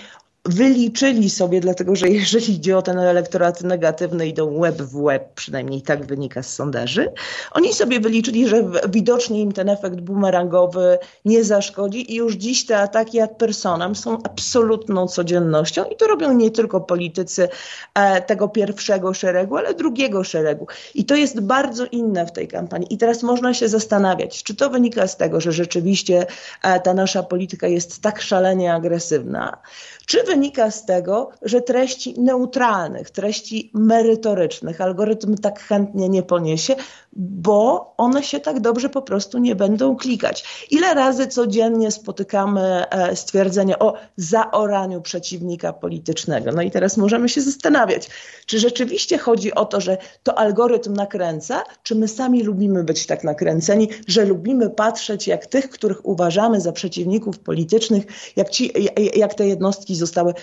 wyliczyli 0.45 1.29
sobie, 1.29 1.61
dlatego 1.61 1.95
że 1.95 2.09
jeżeli 2.09 2.53
idzie 2.53 2.77
o 2.77 2.81
ten 2.81 2.99
elektorat 2.99 3.63
negatywny, 3.63 4.27
idą 4.27 4.57
łeb 4.57 4.81
w 4.81 5.01
łeb, 5.01 5.33
przynajmniej 5.35 5.81
tak 5.81 6.05
wynika 6.05 6.43
z 6.43 6.53
sondaży, 6.53 7.11
oni 7.51 7.73
sobie 7.73 7.99
wyliczyli, 7.99 8.47
że 8.47 8.63
widocznie 8.89 9.41
im 9.41 9.51
ten 9.51 9.69
efekt 9.69 9.99
bumerangowy 9.99 10.97
nie 11.25 11.43
zaszkodzi 11.43 12.13
i 12.13 12.15
już 12.15 12.35
dziś 12.35 12.65
te 12.65 12.77
ataki 12.77 13.19
ad 13.19 13.37
personam 13.37 13.95
są 13.95 14.17
absolutną 14.23 15.07
codziennością 15.07 15.83
i 15.85 15.95
to 15.95 16.07
robią 16.07 16.33
nie 16.33 16.51
tylko 16.51 16.81
politycy 16.81 17.49
e, 17.93 18.21
tego 18.21 18.47
pierwszego 18.47 19.13
szeregu, 19.13 19.57
ale 19.57 19.73
drugiego 19.73 20.23
szeregu. 20.23 20.67
I 20.95 21.05
to 21.05 21.15
jest 21.15 21.39
bardzo 21.39 21.85
inne 21.85 22.25
w 22.25 22.31
tej 22.31 22.47
kampanii. 22.47 22.93
I 22.93 22.97
teraz 22.97 23.23
można 23.23 23.53
się 23.53 23.69
zastanawiać, 23.69 24.43
czy 24.43 24.55
to 24.55 24.69
wynika 24.69 25.07
z 25.07 25.17
tego, 25.17 25.41
że 25.41 25.51
rzeczywiście 25.51 26.25
e, 26.63 26.79
ta 26.79 26.93
nasza 26.93 27.23
polityka 27.23 27.67
jest 27.67 28.01
tak 28.01 28.21
szalenie 28.21 28.73
agresywna, 28.73 29.57
czy 30.05 30.23
wynika 30.23 30.38
z 30.69 30.85
tego, 30.85 31.29
że 31.41 31.61
treści 31.61 32.19
neutralnych, 32.19 33.11
treści 33.11 33.71
merytorycznych 33.73 34.81
algorytm 34.81 35.35
tak 35.37 35.59
chętnie 35.59 36.09
nie 36.09 36.23
poniesie, 36.23 36.75
bo 37.13 37.93
one 37.97 38.23
się 38.23 38.39
tak 38.39 38.59
dobrze 38.59 38.89
po 38.89 39.01
prostu 39.01 39.37
nie 39.37 39.55
będą 39.55 39.95
klikać. 39.95 40.67
Ile 40.71 40.93
razy 40.93 41.27
codziennie 41.27 41.91
spotykamy 41.91 42.89
e, 42.89 43.15
stwierdzenie 43.15 43.79
o 43.79 43.93
zaoraniu 44.17 45.01
przeciwnika 45.01 45.73
politycznego? 45.73 46.51
No 46.51 46.61
i 46.61 46.71
teraz 46.71 46.97
możemy 46.97 47.29
się 47.29 47.41
zastanawiać, 47.41 48.09
czy 48.45 48.59
rzeczywiście 48.59 49.17
chodzi 49.17 49.55
o 49.55 49.65
to, 49.65 49.81
że 49.81 49.97
to 50.23 50.39
algorytm 50.39 50.93
nakręca, 50.93 51.63
czy 51.83 51.95
my 51.95 52.07
sami 52.07 52.43
lubimy 52.43 52.83
być 52.83 53.05
tak 53.05 53.23
nakręceni, 53.23 53.89
że 54.07 54.25
lubimy 54.25 54.69
patrzeć, 54.69 55.27
jak 55.27 55.45
tych, 55.45 55.69
których 55.69 56.05
uważamy 56.05 56.61
za 56.61 56.71
przeciwników 56.71 57.39
politycznych, 57.39 58.05
jak, 58.35 58.49
ci, 58.49 58.71
jak 59.15 59.33
te 59.33 59.47
jednostki 59.47 59.95
zostały, 60.23 60.33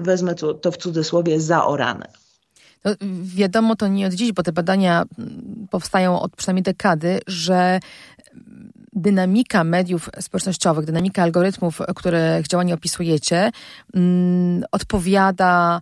wezmę 0.00 0.34
to, 0.34 0.54
w 0.72 0.76
cudzysłowie, 0.76 1.40
zaorane. 1.40 2.06
No, 2.84 2.94
wiadomo 3.22 3.76
to 3.76 3.88
nie 3.88 4.06
od 4.06 4.12
dziś, 4.12 4.32
bo 4.32 4.42
te 4.42 4.52
badania 4.52 5.04
mm, 5.18 5.66
powstają 5.70 6.20
od 6.20 6.36
przynajmniej 6.36 6.62
dekady, 6.62 7.20
że 7.26 7.80
dynamika 8.92 9.64
mediów 9.64 10.10
społecznościowych, 10.20 10.84
dynamika 10.84 11.22
algorytmów, 11.22 11.80
których 11.96 12.46
działanie 12.46 12.74
opisujecie, 12.74 13.50
mm, 13.94 14.64
odpowiada 14.72 15.80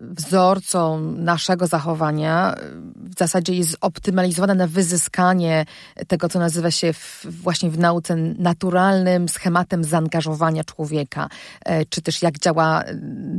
wzorcą 0.00 1.00
naszego 1.12 1.66
zachowania 1.66 2.54
w 2.94 3.18
zasadzie 3.18 3.54
jest 3.54 3.76
optymalizowana 3.80 4.54
na 4.54 4.66
wyzyskanie 4.66 5.64
tego, 6.08 6.28
co 6.28 6.38
nazywa 6.38 6.70
się 6.70 6.92
w, 6.92 7.26
właśnie 7.42 7.70
w 7.70 7.78
nauce 7.78 8.16
naturalnym 8.16 9.28
schematem 9.28 9.84
zaangażowania 9.84 10.64
człowieka, 10.64 11.28
e, 11.64 11.84
czy 11.84 12.02
też 12.02 12.22
jak 12.22 12.38
działa 12.38 12.84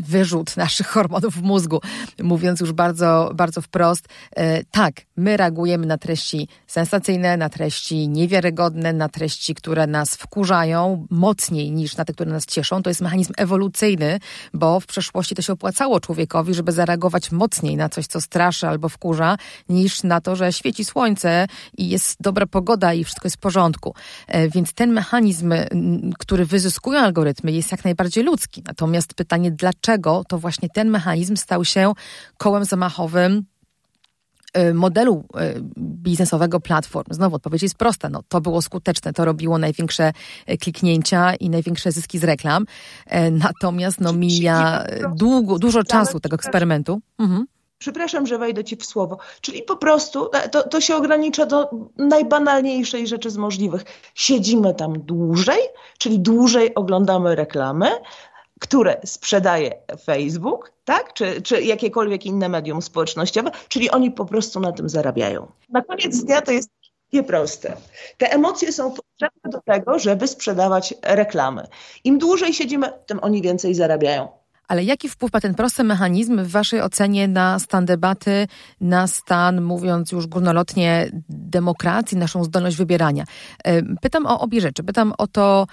wyrzut 0.04 0.58
naszych 0.58 0.88
hormonów 0.98 1.36
w 1.36 1.42
mózgu. 1.42 1.82
Mówiąc 2.24 2.60
już 2.60 2.72
bardzo, 2.72 3.32
bardzo 3.36 3.62
wprost, 3.62 4.08
e, 4.36 4.64
tak, 4.64 4.94
my 5.20 5.38
reagujemy 5.38 5.86
na 5.86 5.98
treści 5.98 6.48
sensacyjne, 6.68 7.38
na 7.38 7.50
treści 7.50 8.10
niewiarygodne, 8.10 8.94
na 8.94 9.10
treści, 9.10 9.56
które 9.56 9.88
nas 9.88 10.16
wkurzają 10.16 11.08
mocniej 11.10 11.72
niż 11.72 11.98
na 11.98 12.06
te, 12.06 12.14
które 12.14 12.32
nas 12.32 12.46
cieszą. 12.46 12.84
To 12.84 12.90
jest 12.90 13.02
mechanizm 13.02 13.34
ewolucyjny, 13.38 14.20
bo 14.54 14.80
w 14.80 14.86
przeszłości 14.86 15.36
to 15.36 15.42
się 15.42 15.54
opłacało 15.54 16.00
człowiekowi 16.00 16.54
żeby 16.54 16.72
zareagować 16.72 17.32
mocniej 17.32 17.78
na 17.78 17.90
coś, 17.90 18.08
co 18.08 18.22
straszy 18.22 18.68
albo 18.68 18.90
wkurza, 18.90 19.38
niż 19.70 20.04
na 20.04 20.22
to, 20.22 20.36
że 20.36 20.54
świeci 20.54 20.86
słońce 20.86 21.48
i 21.78 21.90
jest 21.90 22.18
dobra 22.20 22.46
pogoda 22.46 22.94
i 22.94 23.04
wszystko 23.04 23.26
jest 23.26 23.36
w 23.36 23.40
porządku. 23.40 23.94
E, 24.28 24.50
więc 24.50 24.74
ten 24.74 24.92
mechanizm, 24.92 25.54
który 26.20 26.46
wyzyskują 26.46 27.00
algorytmy, 27.00 27.52
jest 27.52 27.72
jak 27.72 27.84
najbardziej 27.84 28.24
ludzki. 28.24 28.64
Natomiast 28.68 29.14
pytanie, 29.14 29.52
dlaczego 29.52 30.24
to 30.28 30.38
właśnie 30.38 30.70
ten 30.70 30.90
mechanizm 30.90 31.36
stał 31.36 31.66
się 31.66 31.94
kołem 32.38 32.66
zamachowym 32.66 33.46
modelu 34.74 35.24
y, 35.36 35.62
biznesowego 35.78 36.60
platform. 36.60 37.08
Znowu 37.12 37.36
odpowiedź 37.36 37.64
jest 37.64 37.76
prosta. 37.76 38.10
No, 38.10 38.24
to 38.28 38.42
było 38.42 38.62
skuteczne, 38.62 39.14
to 39.14 39.26
robiło 39.26 39.58
największe 39.58 40.12
y, 40.50 40.58
kliknięcia 40.58 41.36
i 41.36 41.50
największe 41.50 41.92
zyski 41.92 42.20
z 42.20 42.24
reklam. 42.24 42.66
Natomiast 43.32 44.02
no, 44.02 44.14
mija 44.14 44.84
długo, 45.16 45.60
dużo 45.60 45.84
czasu 45.84 46.20
tego 46.20 46.36
eksperymentu. 46.36 47.02
Mhm. 47.20 47.46
Przepraszam, 47.80 48.28
że 48.28 48.38
wejdę 48.38 48.64
ci 48.64 48.76
w 48.76 48.86
słowo. 48.86 49.18
Czyli 49.42 49.64
po 49.64 49.78
prostu 49.78 50.30
e, 50.34 50.50
to, 50.50 50.68
to 50.68 50.82
się 50.82 50.96
ogranicza 50.96 51.46
do 51.46 51.70
najbanalniejszej 51.98 53.08
rzeczy 53.08 53.30
z 53.30 53.38
możliwych. 53.38 53.86
Siedzimy 54.16 54.74
tam 54.74 54.94
dłużej, 55.02 55.60
czyli 55.98 56.20
dłużej 56.20 56.76
oglądamy 56.76 57.36
reklamy, 57.36 57.90
które 58.60 58.98
sprzedaje 59.06 59.72
Facebook, 60.04 60.72
tak? 60.86 61.14
Czy, 61.14 61.42
czy 61.42 61.62
jakiekolwiek 61.62 62.26
inne 62.26 62.50
medium 62.50 62.82
społecznościowe, 62.82 63.52
czyli 63.68 63.90
oni 63.90 64.12
po 64.12 64.26
prostu 64.26 64.60
na 64.60 64.72
tym 64.72 64.90
zarabiają. 64.90 65.52
Na 65.70 65.82
koniec 65.82 66.24
dnia 66.24 66.42
to 66.42 66.52
jest 66.52 66.70
proste. 67.28 67.78
Te 68.18 68.32
emocje 68.32 68.72
są 68.72 68.92
potrzebne 68.92 69.52
do 69.52 69.62
tego, 69.62 70.00
żeby 70.00 70.28
sprzedawać 70.28 70.94
reklamy. 71.04 71.68
Im 72.04 72.18
dłużej 72.18 72.54
siedzimy, 72.54 72.90
tym 73.06 73.20
oni 73.22 73.42
więcej 73.42 73.76
zarabiają. 73.76 74.28
Ale 74.68 74.84
jaki 74.84 75.10
wpływ 75.10 75.34
ma 75.34 75.42
ten 75.42 75.56
prosty 75.56 75.84
mechanizm 75.84 76.44
w 76.44 76.52
Waszej 76.52 76.82
ocenie 76.82 77.28
na 77.28 77.60
stan 77.60 77.86
debaty, 77.86 78.48
na 78.82 79.08
stan, 79.08 79.62
mówiąc 79.62 80.12
już 80.12 80.28
górnolotnie, 80.28 81.10
demokracji, 81.30 82.18
naszą 82.18 82.44
zdolność 82.44 82.78
wybierania? 82.78 83.24
Pytam 84.02 84.26
o 84.26 84.40
obie 84.40 84.62
rzeczy. 84.62 84.84
Pytam 84.84 85.14
o 85.18 85.28
to, 85.28 85.68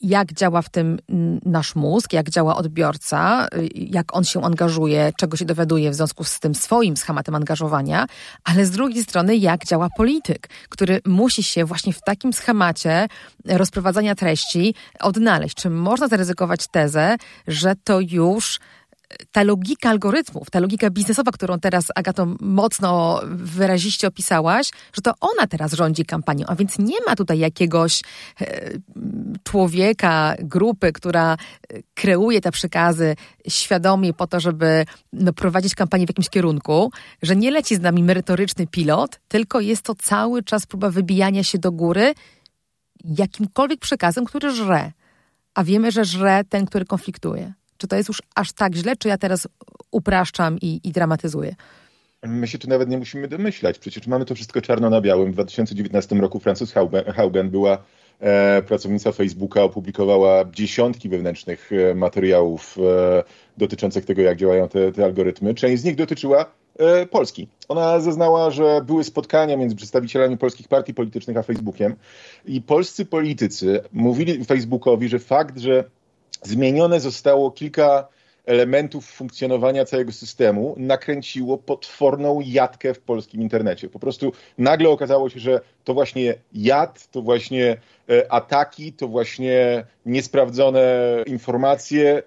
jak 0.00 0.32
działa 0.32 0.62
w 0.62 0.68
tym 0.68 0.98
nasz 1.44 1.74
mózg, 1.74 2.12
jak 2.12 2.30
działa 2.30 2.56
odbiorca, 2.56 3.46
y, 3.54 3.68
jak 3.74 4.16
on 4.16 4.24
się 4.24 4.44
angażuje, 4.44 5.12
czego 5.16 5.36
się 5.36 5.44
dowiaduje 5.44 5.90
w 5.90 5.94
związku 5.94 6.24
z 6.24 6.40
tym 6.40 6.54
swoim 6.54 6.96
schematem 6.96 7.34
angażowania, 7.34 8.06
ale 8.44 8.66
z 8.66 8.70
drugiej 8.70 9.02
strony, 9.02 9.36
jak 9.36 9.64
działa 9.64 9.88
polityk, 9.96 10.48
który 10.68 11.00
musi 11.06 11.42
się 11.42 11.64
właśnie 11.64 11.92
w 11.92 12.00
takim 12.00 12.32
schemacie 12.32 13.08
rozprowadzania 13.44 14.14
treści 14.14 14.74
odnaleźć. 15.00 15.54
Czy 15.54 15.70
można 15.70 16.08
zaryzykować 16.08 16.66
tezę, 16.66 17.16
że 17.46 17.74
to 17.84 18.00
już 18.00 18.60
ta 19.32 19.42
logika 19.42 19.90
algorytmów, 19.90 20.50
ta 20.50 20.60
logika 20.60 20.90
biznesowa, 20.90 21.32
którą 21.32 21.60
teraz 21.60 21.86
Agato 21.94 22.26
mocno 22.40 23.20
wyraziście 23.26 24.08
opisałaś, 24.08 24.70
że 24.92 25.02
to 25.02 25.12
ona 25.20 25.46
teraz 25.46 25.72
rządzi 25.72 26.04
kampanią, 26.04 26.46
a 26.46 26.54
więc 26.54 26.78
nie 26.78 26.96
ma 27.06 27.16
tutaj 27.16 27.38
jakiegoś 27.38 28.02
e, 28.40 28.70
człowieka, 29.42 30.34
grupy, 30.38 30.92
która 30.92 31.32
e, 31.34 31.36
kreuje 31.94 32.40
te 32.40 32.50
przekazy 32.50 33.16
świadomie 33.48 34.12
po 34.12 34.26
to, 34.26 34.40
żeby 34.40 34.84
no, 35.12 35.32
prowadzić 35.32 35.74
kampanię 35.74 36.06
w 36.06 36.10
jakimś 36.10 36.28
kierunku, 36.28 36.92
że 37.22 37.36
nie 37.36 37.50
leci 37.50 37.76
z 37.76 37.80
nami 37.80 38.02
merytoryczny 38.02 38.66
pilot, 38.66 39.20
tylko 39.28 39.60
jest 39.60 39.82
to 39.82 39.94
cały 39.94 40.42
czas 40.42 40.66
próba 40.66 40.90
wybijania 40.90 41.44
się 41.44 41.58
do 41.58 41.72
góry 41.72 42.14
jakimkolwiek 43.04 43.80
przekazem, 43.80 44.24
który 44.24 44.50
żre. 44.50 44.92
A 45.54 45.64
wiemy, 45.64 45.92
że 45.92 46.04
żre 46.04 46.44
ten, 46.44 46.66
który 46.66 46.84
konfliktuje. 46.84 47.52
Czy 47.76 47.88
to 47.88 47.96
jest 47.96 48.08
już 48.08 48.22
aż 48.34 48.52
tak 48.52 48.74
źle, 48.74 48.96
czy 48.96 49.08
ja 49.08 49.18
teraz 49.18 49.48
upraszczam 49.90 50.58
i, 50.62 50.80
i 50.84 50.92
dramatyzuję? 50.92 51.54
My 52.26 52.46
się 52.46 52.58
tu 52.58 52.68
nawet 52.68 52.88
nie 52.88 52.98
musimy 52.98 53.28
domyślać. 53.28 53.78
Przecież 53.78 54.06
mamy 54.06 54.24
to 54.24 54.34
wszystko 54.34 54.60
czarno 54.60 54.90
na 54.90 55.00
białym. 55.00 55.30
W 55.30 55.34
2019 55.34 56.16
roku 56.16 56.40
Frances 56.40 56.74
Haugen 57.14 57.50
była 57.50 57.78
e, 58.20 58.62
pracownica 58.62 59.12
Facebooka, 59.12 59.62
opublikowała 59.62 60.44
dziesiątki 60.52 61.08
wewnętrznych 61.08 61.70
e, 61.72 61.94
materiałów 61.94 62.78
e, 62.78 63.24
dotyczących 63.56 64.04
tego, 64.04 64.22
jak 64.22 64.38
działają 64.38 64.68
te, 64.68 64.92
te 64.92 65.04
algorytmy. 65.04 65.54
Część 65.54 65.82
z 65.82 65.84
nich 65.84 65.96
dotyczyła 65.96 66.46
e, 66.78 67.06
Polski. 67.06 67.48
Ona 67.68 68.00
zeznała, 68.00 68.50
że 68.50 68.80
były 68.86 69.04
spotkania 69.04 69.56
między 69.56 69.76
przedstawicielami 69.76 70.38
polskich 70.38 70.68
partii 70.68 70.94
politycznych 70.94 71.36
a 71.36 71.42
Facebookiem 71.42 71.96
i 72.44 72.62
polscy 72.62 73.04
politycy 73.04 73.80
mówili 73.92 74.44
Facebookowi, 74.44 75.08
że 75.08 75.18
fakt, 75.18 75.58
że 75.58 75.84
zmienione 76.46 77.00
zostało 77.00 77.50
kilka 77.50 78.08
elementów 78.46 79.06
funkcjonowania 79.06 79.84
całego 79.84 80.12
systemu, 80.12 80.74
nakręciło 80.78 81.58
potworną 81.58 82.40
jadkę 82.44 82.94
w 82.94 83.00
polskim 83.00 83.42
internecie. 83.42 83.88
Po 83.88 83.98
prostu 83.98 84.32
nagle 84.58 84.88
okazało 84.88 85.30
się, 85.30 85.40
że 85.40 85.60
to 85.84 85.94
właśnie 85.94 86.34
jad, 86.52 87.10
to 87.10 87.22
właśnie 87.22 87.76
e, 88.10 88.32
ataki, 88.32 88.92
to 88.92 89.08
właśnie 89.08 89.84
niesprawdzone 90.06 90.84
informacje, 91.26 92.22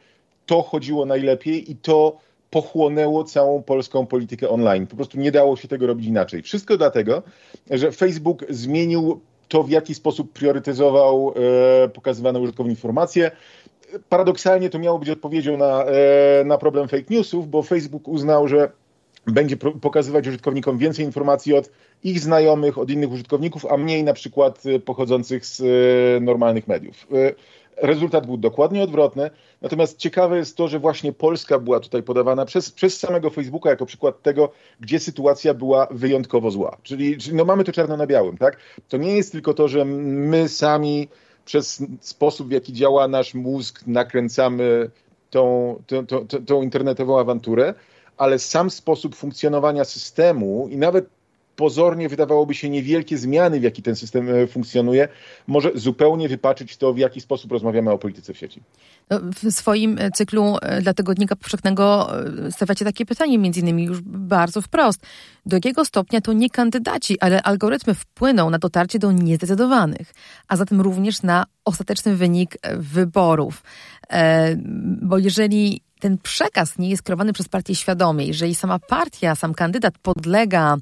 to 0.45 0.61
chodziło 0.61 1.05
najlepiej 1.05 1.71
i 1.71 1.75
to 1.75 2.17
pochłonęło 2.49 3.23
całą 3.23 3.63
polską 3.63 4.05
politykę 4.05 4.49
online. 4.49 4.87
Po 4.87 4.95
prostu 4.95 5.19
nie 5.19 5.31
dało 5.31 5.57
się 5.57 5.67
tego 5.67 5.87
robić 5.87 6.07
inaczej. 6.07 6.41
Wszystko 6.41 6.77
dlatego, 6.77 7.23
że 7.71 7.91
Facebook 7.91 8.45
zmienił 8.49 9.19
to, 9.47 9.63
w 9.63 9.69
jaki 9.69 9.95
sposób 9.95 10.33
priorytetyzował 10.33 11.33
e, 11.83 11.89
pokazywane 11.89 12.39
użytkownikom 12.39 12.71
informacje 12.71 13.31
paradoksalnie 14.09 14.69
to 14.69 14.79
miało 14.79 14.99
być 14.99 15.09
odpowiedzią 15.09 15.57
na, 15.57 15.83
e, 15.83 16.43
na 16.45 16.57
problem 16.57 16.87
fake 16.87 17.03
newsów, 17.09 17.49
bo 17.49 17.63
Facebook 17.63 18.07
uznał, 18.07 18.47
że 18.47 18.71
będzie 19.27 19.57
pokazywać 19.57 20.27
użytkownikom 20.27 20.77
więcej 20.77 21.05
informacji 21.05 21.53
od 21.53 21.71
ich 22.03 22.19
znajomych, 22.19 22.77
od 22.77 22.89
innych 22.89 23.11
użytkowników, 23.11 23.65
a 23.65 23.77
mniej 23.77 24.03
na 24.03 24.13
przykład 24.13 24.63
e, 24.65 24.79
pochodzących 24.79 25.45
z 25.45 25.61
e, 25.61 26.19
normalnych 26.19 26.67
mediów. 26.67 27.07
Rezultat 27.81 28.25
był 28.25 28.37
dokładnie 28.37 28.83
odwrotny. 28.83 29.29
Natomiast 29.61 29.97
ciekawe 29.97 30.37
jest 30.37 30.57
to, 30.57 30.67
że 30.67 30.79
właśnie 30.79 31.13
Polska 31.13 31.59
była 31.59 31.79
tutaj 31.79 32.03
podawana 32.03 32.45
przez, 32.45 32.71
przez 32.71 32.99
samego 32.99 33.29
Facebooka 33.29 33.69
jako 33.69 33.85
przykład 33.85 34.21
tego, 34.21 34.51
gdzie 34.79 34.99
sytuacja 34.99 35.53
była 35.53 35.87
wyjątkowo 35.91 36.51
zła. 36.51 36.77
Czyli, 36.83 37.17
czyli 37.17 37.35
no 37.35 37.45
mamy 37.45 37.63
to 37.63 37.71
czarno 37.71 37.97
na 37.97 38.07
białym, 38.07 38.37
tak? 38.37 38.57
To 38.87 38.97
nie 38.97 39.17
jest 39.17 39.31
tylko 39.31 39.53
to, 39.53 39.67
że 39.67 39.85
my 39.85 40.49
sami 40.49 41.07
przez 41.49 41.83
sposób, 42.01 42.47
w 42.47 42.51
jaki 42.51 42.73
działa 42.73 43.07
nasz 43.07 43.33
mózg, 43.33 43.83
nakręcamy 43.87 44.89
tą, 45.29 45.75
tą, 45.87 46.05
tą, 46.05 46.25
tą 46.27 46.61
internetową 46.61 47.19
awanturę, 47.19 47.73
ale 48.17 48.39
sam 48.39 48.69
sposób 48.69 49.15
funkcjonowania 49.15 49.85
systemu 49.85 50.67
i 50.71 50.77
nawet 50.77 51.09
pozornie 51.59 52.09
wydawałoby 52.09 52.53
się 52.53 52.69
niewielkie 52.69 53.17
zmiany, 53.17 53.59
w 53.59 53.63
jaki 53.63 53.81
ten 53.81 53.95
system 53.95 54.29
e, 54.29 54.47
funkcjonuje, 54.47 55.07
może 55.47 55.71
zupełnie 55.75 56.29
wypaczyć 56.29 56.77
to, 56.77 56.93
w 56.93 56.97
jaki 56.97 57.21
sposób 57.21 57.51
rozmawiamy 57.51 57.91
o 57.91 57.97
polityce 57.97 58.33
w 58.33 58.37
sieci. 58.37 58.61
No, 59.09 59.19
w 59.19 59.51
swoim 59.51 59.97
e, 59.99 60.11
cyklu 60.11 60.57
e, 60.61 60.81
dla 60.81 60.93
Tygodnika 60.93 61.35
Powszechnego 61.35 62.09
stawiacie 62.51 62.85
takie 62.85 63.05
pytanie, 63.05 63.37
między 63.37 63.59
innymi 63.59 63.83
już 63.83 64.01
bardzo 64.01 64.61
wprost. 64.61 65.01
Do 65.45 65.57
jakiego 65.57 65.85
stopnia 65.85 66.21
to 66.21 66.33
nie 66.33 66.49
kandydaci, 66.49 67.19
ale 67.19 67.41
algorytmy 67.41 67.93
wpłyną 67.93 68.49
na 68.49 68.59
dotarcie 68.59 68.99
do 68.99 69.11
niezdecydowanych, 69.11 70.13
a 70.47 70.55
zatem 70.55 70.81
również 70.81 71.23
na 71.23 71.45
ostateczny 71.65 72.15
wynik 72.15 72.57
wyborów? 72.77 73.63
Bo 75.01 75.17
jeżeli 75.17 75.81
ten 75.99 76.17
przekaz 76.17 76.77
nie 76.77 76.89
jest 76.89 77.03
kierowany 77.03 77.33
przez 77.33 77.47
partię 77.49 77.75
świadomie, 77.75 78.25
jeżeli 78.25 78.55
sama 78.55 78.79
partia, 78.79 79.35
sam 79.35 79.53
kandydat 79.53 79.97
podlega 79.97 80.77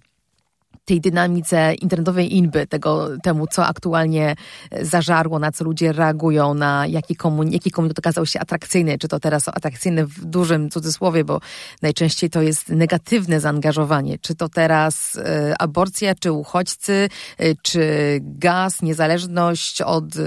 tej 0.88 1.02
dynamice 1.02 1.74
internetowej 1.74 2.36
inby, 2.36 2.68
tego, 2.68 3.10
temu, 3.24 3.48
co 3.48 3.66
aktualnie 3.66 4.36
zażarło, 4.82 5.40
na 5.40 5.52
co 5.52 5.64
ludzie 5.64 5.92
reagują, 5.92 6.54
na 6.54 6.88
jaki, 6.88 7.16
komun, 7.16 7.52
jaki 7.52 7.72
komunikat 7.72 8.00
okazał 8.00 8.26
się 8.26 8.40
atrakcyjny, 8.40 8.98
czy 8.98 9.08
to 9.08 9.20
teraz 9.20 9.48
atrakcyjny 9.48 10.06
w 10.06 10.26
dużym 10.26 10.70
cudzysłowie, 10.70 11.24
bo 11.24 11.40
najczęściej 11.82 12.30
to 12.30 12.42
jest 12.42 12.70
negatywne 12.70 13.40
zaangażowanie, 13.40 14.18
czy 14.20 14.36
to 14.36 14.50
teraz 14.50 15.16
y, 15.16 15.22
aborcja, 15.60 16.16
czy 16.16 16.32
uchodźcy, 16.32 17.10
y, 17.42 17.56
czy 17.62 17.82
gaz, 18.22 18.82
niezależność 18.82 19.82
od 19.82 20.16
y, 20.16 20.22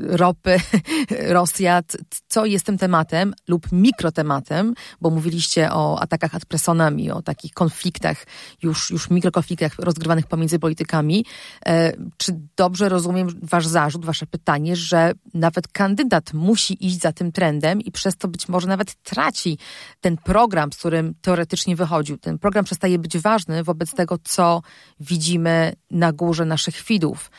ropy, 0.00 0.56
Rosja, 1.38 1.82
co 2.28 2.46
jest 2.46 2.66
tym 2.66 2.78
tematem 2.78 3.34
lub 3.48 3.72
mikrotematem, 3.72 4.74
bo 5.00 5.10
mówiliście 5.10 5.72
o 5.72 6.00
atakach 6.00 6.34
ad 6.34 6.46
personami, 6.46 7.10
o 7.10 7.22
takich 7.22 7.52
konfliktach, 7.52 8.26
już, 8.62 8.90
już 8.90 9.10
mikrokonfliktach, 9.10 9.61
rozgrywanych 9.78 10.26
pomiędzy 10.26 10.58
politykami. 10.58 11.24
E, 11.66 11.92
czy 12.16 12.40
dobrze 12.56 12.88
rozumiem 12.88 13.28
wasz 13.42 13.66
zarzut, 13.66 14.04
wasze 14.04 14.26
pytanie, 14.26 14.76
że 14.76 15.12
nawet 15.34 15.68
kandydat 15.68 16.32
musi 16.32 16.86
iść 16.86 17.00
za 17.00 17.12
tym 17.12 17.32
trendem 17.32 17.80
i 17.80 17.92
przez 17.92 18.16
to 18.16 18.28
być 18.28 18.48
może 18.48 18.68
nawet 18.68 18.94
traci 18.94 19.58
ten 20.00 20.16
program, 20.16 20.72
z 20.72 20.76
którym 20.76 21.14
teoretycznie 21.20 21.76
wychodził. 21.76 22.18
Ten 22.18 22.38
program 22.38 22.64
przestaje 22.64 22.98
być 22.98 23.18
ważny 23.18 23.64
wobec 23.64 23.94
tego, 23.94 24.18
co 24.24 24.62
widzimy 25.00 25.72
na 25.90 26.12
górze 26.12 26.44
naszych 26.44 26.82
feedów 26.82 27.30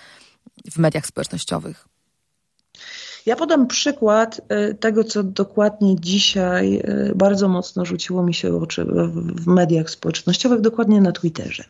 w 0.72 0.78
mediach 0.78 1.06
społecznościowych. 1.06 1.93
Ja 3.26 3.36
podam 3.36 3.68
przykład 3.68 4.42
e, 4.50 4.74
tego, 4.74 5.04
co 5.04 5.24
dokładnie 5.24 5.96
dzisiaj 6.00 6.76
e, 6.78 7.16
bardzo 7.16 7.48
mocno 7.48 7.86
rzuciło 7.86 8.24
mi 8.24 8.34
się 8.34 8.52
w 8.52 8.64
oczy 8.64 8.86
w 9.36 9.48
mediach 9.48 9.90
społecznościowych, 9.90 10.62
dokładnie 10.62 11.02
na 11.02 11.12
Twitterze. 11.12 11.64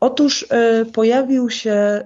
Otóż 0.00 0.46
e, 0.50 0.84
pojawił 0.84 1.50
się 1.50 2.04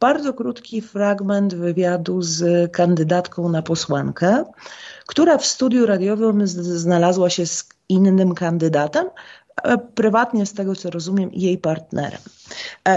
bardzo 0.00 0.32
krótki 0.32 0.80
fragment 0.80 1.54
wywiadu 1.54 2.22
z 2.22 2.72
kandydatką 2.72 3.48
na 3.48 3.62
posłankę, 3.62 4.44
która 5.06 5.38
w 5.38 5.46
studiu 5.46 5.86
radiowym 5.86 6.46
znalazła 6.46 7.30
się 7.30 7.46
z 7.46 7.68
innym 7.88 8.34
kandydatem, 8.34 9.06
prywatnie 9.94 10.46
z 10.46 10.52
tego 10.52 10.74
co 10.74 10.90
rozumiem, 10.90 11.30
jej 11.32 11.58
partnerem. 11.58 12.20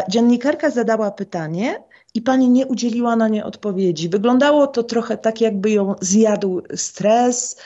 Dziennikarka 0.09 0.69
zadała 0.69 1.11
pytanie, 1.11 1.83
i 2.17 2.21
pani 2.21 2.49
nie 2.49 2.67
udzieliła 2.67 3.15
na 3.15 3.27
nie 3.27 3.45
odpowiedzi. 3.45 4.09
Wyglądało 4.09 4.67
to 4.67 4.83
trochę 4.83 5.17
tak, 5.17 5.41
jakby 5.41 5.71
ją 5.71 5.95
zjadł 6.01 6.61
stres 6.75 7.57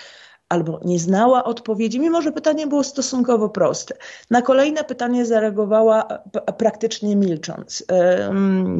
albo 0.50 0.80
nie 0.86 1.00
znała 1.00 1.44
odpowiedzi, 1.44 2.00
mimo 2.00 2.22
że 2.22 2.32
pytanie 2.32 2.68
było 2.68 2.84
stosunkowo 2.84 3.50
proste. 3.50 3.96
Na 4.30 4.42
kolejne 4.42 4.84
pytanie 4.84 5.26
zareagowała 5.26 6.04
praktycznie 6.58 7.16
milcząc. 7.16 7.86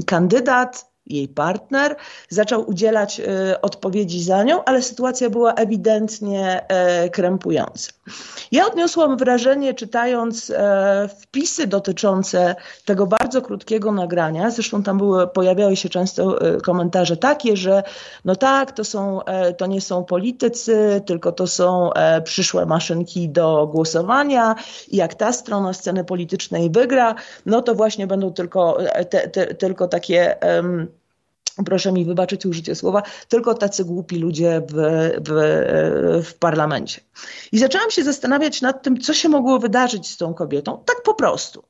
Kandydat 0.06 0.91
jej 1.12 1.28
partner, 1.28 1.96
zaczął 2.30 2.70
udzielać 2.70 3.20
e, 3.20 3.62
odpowiedzi 3.62 4.24
za 4.24 4.44
nią, 4.44 4.64
ale 4.64 4.82
sytuacja 4.82 5.30
była 5.30 5.54
ewidentnie 5.54 6.68
e, 6.68 7.10
krępująca. 7.10 7.92
Ja 8.52 8.68
odniosłam 8.68 9.18
wrażenie, 9.18 9.74
czytając 9.74 10.50
e, 10.50 11.10
wpisy 11.20 11.68
dotyczące 11.68 12.56
tego 12.86 13.08
bardzo 13.08 13.42
krótkiego 13.42 13.92
nagrania, 13.92 14.50
zresztą 14.50 14.84
tam 14.84 14.98
były, 14.98 15.28
pojawiały 15.28 15.76
się 15.76 15.90
często 15.90 16.40
komentarze 16.64 17.18
takie, 17.18 17.58
że 17.58 17.84
no 18.26 18.36
tak, 18.36 18.72
to, 18.72 18.84
są, 18.84 19.20
to 19.58 19.66
nie 19.66 19.82
są 19.82 20.04
politycy, 20.04 21.02
tylko 21.06 21.32
to 21.32 21.48
są 21.48 21.90
przyszłe 22.24 22.66
maszynki 22.66 23.30
do 23.30 23.68
głosowania 23.68 24.56
i 24.88 24.98
jak 24.98 25.16
ta 25.16 25.34
strona 25.34 25.74
sceny 25.74 26.04
politycznej 26.04 26.70
wygra, 26.70 27.16
no 27.46 27.62
to 27.62 27.76
właśnie 27.76 28.08
będą 28.08 28.34
tylko, 28.34 28.78
te, 29.10 29.28
te, 29.28 29.56
tylko 29.56 29.88
takie 29.88 30.36
um, 30.42 30.88
proszę 31.64 31.92
mi 31.92 32.06
wybaczyć 32.06 32.46
użycie 32.46 32.76
słowa, 32.76 33.04
tylko 33.28 33.54
tacy 33.54 33.86
głupi 33.86 34.20
ludzie 34.20 34.62
w, 34.70 34.74
w, 35.28 36.24
w 36.30 36.34
parlamencie. 36.34 37.02
I 37.52 37.60
zaczęłam 37.60 37.92
się 37.92 38.04
zastanawiać 38.04 38.62
nad 38.62 38.84
tym, 38.84 39.02
co 39.02 39.14
się 39.14 39.30
mogło 39.30 39.60
wydarzyć 39.60 40.10
z 40.10 40.18
tą 40.18 40.34
kobietą, 40.34 40.84
tak 40.86 41.04
po 41.04 41.14
prostu. 41.14 41.64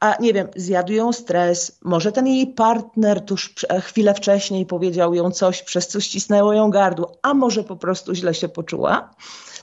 A 0.00 0.16
nie 0.20 0.32
wiem, 0.32 0.48
zjadł 0.56 0.92
ją 0.92 1.12
stres, 1.12 1.78
może 1.82 2.12
ten 2.12 2.26
jej 2.26 2.46
partner 2.46 3.20
tuż 3.20 3.54
chwilę 3.82 4.14
wcześniej 4.14 4.66
powiedział 4.66 5.14
ją 5.14 5.30
coś, 5.30 5.62
przez 5.62 5.88
co 5.88 6.00
ścisnęło 6.00 6.52
ją 6.52 6.70
gardło, 6.70 7.18
a 7.22 7.34
może 7.34 7.64
po 7.64 7.76
prostu 7.76 8.14
źle 8.14 8.34
się 8.34 8.48
poczuła. 8.48 9.10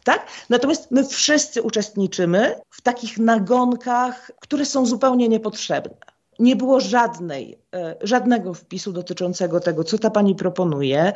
Tak? 0.04 0.28
Natomiast 0.50 0.92
my 0.92 1.08
wszyscy 1.08 1.62
uczestniczymy 1.62 2.56
w 2.70 2.82
takich 2.82 3.18
nagonkach, 3.18 4.32
które 4.40 4.66
są 4.66 4.86
zupełnie 4.86 5.30
niepotrzebne 5.30 6.13
nie 6.44 6.56
było 6.56 6.80
żadnej, 6.80 7.58
e, 7.76 7.96
żadnego 8.02 8.54
wpisu 8.54 8.92
dotyczącego 8.92 9.60
tego, 9.60 9.84
co 9.84 9.98
ta 9.98 10.10
pani 10.10 10.36
proponuje, 10.36 11.14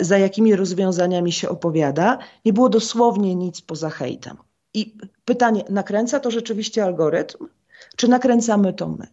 za 0.00 0.18
jakimi 0.18 0.56
rozwiązaniami 0.56 1.32
się 1.32 1.48
opowiada. 1.48 2.18
Nie 2.44 2.52
było 2.52 2.68
dosłownie 2.68 3.34
nic 3.34 3.60
poza 3.60 3.90
hejtem. 3.90 4.36
I 4.74 4.96
pytanie, 5.24 5.64
nakręca 5.70 6.20
to 6.20 6.30
rzeczywiście 6.30 6.84
algorytm, 6.84 7.46
czy 7.96 8.08
nakręcamy 8.08 8.72
to 8.72 8.88
my? 8.88 9.06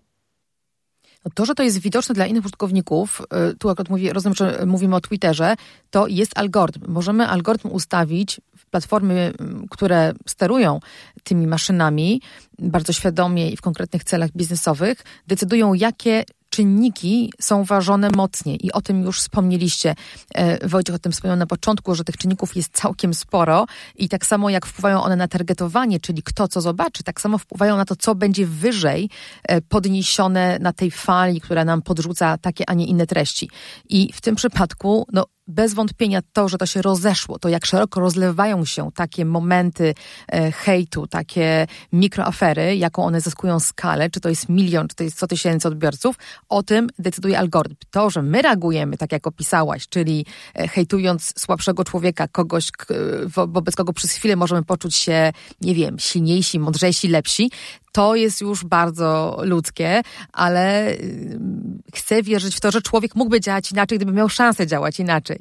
To, 1.33 1.45
że 1.45 1.55
to 1.55 1.63
jest 1.63 1.77
widoczne 1.77 2.15
dla 2.15 2.25
innych 2.25 2.45
użytkowników, 2.45 3.21
e, 3.29 3.53
tu 3.53 3.69
akurat 3.69 3.87
rozumiem, 4.13 4.35
że 4.35 4.63
mówimy 4.65 4.95
o 4.95 5.01
Twitterze, 5.01 5.55
to 5.89 6.07
jest 6.07 6.37
algorytm. 6.37 6.81
Możemy 6.87 7.27
algorytm 7.27 7.69
ustawić 7.71 8.41
platformy, 8.71 9.33
które 9.69 10.13
sterują 10.27 10.79
tymi 11.23 11.47
maszynami 11.47 12.21
bardzo 12.69 12.93
świadomie 12.93 13.49
i 13.49 13.57
w 13.57 13.61
konkretnych 13.61 14.03
celach 14.03 14.31
biznesowych, 14.31 15.03
decydują, 15.27 15.73
jakie 15.73 16.23
czynniki 16.53 17.33
są 17.41 17.63
ważone 17.63 18.09
mocniej 18.15 18.65
i 18.65 18.71
o 18.71 18.81
tym 18.81 19.03
już 19.03 19.19
wspomnieliście. 19.19 19.95
E, 20.35 20.67
Wojciech 20.67 20.95
o 20.95 20.99
tym 20.99 21.11
wspomniał 21.11 21.37
na 21.37 21.47
początku, 21.47 21.95
że 21.95 22.03
tych 22.03 22.17
czynników 22.17 22.55
jest 22.55 22.73
całkiem 22.73 23.13
sporo 23.13 23.65
i 23.95 24.09
tak 24.09 24.25
samo 24.25 24.49
jak 24.49 24.65
wpływają 24.65 25.03
one 25.03 25.15
na 25.15 25.27
targetowanie, 25.27 25.99
czyli 25.99 26.23
kto 26.23 26.47
co 26.47 26.61
zobaczy, 26.61 27.03
tak 27.03 27.21
samo 27.21 27.37
wpływają 27.37 27.77
na 27.77 27.85
to, 27.85 27.95
co 27.95 28.15
będzie 28.15 28.45
wyżej 28.45 29.09
e, 29.43 29.61
podniesione 29.61 30.59
na 30.59 30.73
tej 30.73 30.91
fali, 30.91 31.41
która 31.41 31.65
nam 31.65 31.81
podrzuca 31.81 32.37
takie, 32.37 32.69
a 32.69 32.73
nie 32.73 32.85
inne 32.85 33.07
treści. 33.07 33.49
I 33.89 34.13
w 34.13 34.21
tym 34.21 34.35
przypadku, 34.35 35.07
no, 35.13 35.25
bez 35.47 35.73
wątpienia 35.73 36.21
to, 36.33 36.49
że 36.49 36.57
to 36.57 36.65
się 36.65 36.81
rozeszło, 36.81 37.39
to 37.39 37.49
jak 37.49 37.65
szeroko 37.65 37.99
rozlewają 37.99 38.65
się 38.65 38.91
takie 38.95 39.25
momenty 39.25 39.93
e, 40.27 40.51
hejtu, 40.51 41.07
takie 41.07 41.67
mikroafery, 41.93 42.75
jaką 42.75 43.05
one 43.05 43.21
zyskują 43.21 43.59
skalę, 43.59 44.09
czy 44.09 44.19
to 44.19 44.29
jest 44.29 44.49
milion, 44.49 44.87
czy 44.87 44.95
to 44.95 45.03
jest 45.03 45.17
100 45.17 45.27
tysięcy 45.27 45.67
odbiorców, 45.67 46.15
o 46.49 46.63
tym 46.63 46.89
decyduje 46.99 47.39
algorytm. 47.39 47.75
To, 47.91 48.09
że 48.09 48.21
my 48.21 48.41
reagujemy 48.41 48.97
tak, 48.97 49.11
jak 49.11 49.27
opisałaś, 49.27 49.87
czyli 49.87 50.25
e, 50.55 50.67
hejtując 50.67 51.33
słabszego 51.37 51.83
człowieka, 51.83 52.27
kogoś, 52.27 52.69
wo 53.25 53.47
wobec 53.47 53.75
kogo 53.75 53.93
przez 53.93 54.11
chwilę 54.11 54.35
możemy 54.35 54.63
poczuć 54.63 54.95
się, 54.95 55.31
nie 55.61 55.75
wiem, 55.75 55.99
silniejsi, 55.99 56.59
mądrzejsi, 56.59 57.07
lepsi, 57.07 57.51
to 57.93 58.15
jest 58.15 58.41
już 58.41 58.65
bardzo 58.65 59.37
ludzkie, 59.43 60.01
ale 60.33 60.91
y, 60.91 61.39
chcę 61.95 62.23
wierzyć 62.23 62.55
w 62.55 62.59
to, 62.59 62.71
że 62.71 62.81
człowiek 62.81 63.15
mógłby 63.15 63.41
działać 63.41 63.71
inaczej, 63.71 63.97
gdyby 63.97 64.11
miał 64.11 64.29
szansę 64.29 64.67
działać 64.67 64.99
inaczej. 64.99 65.39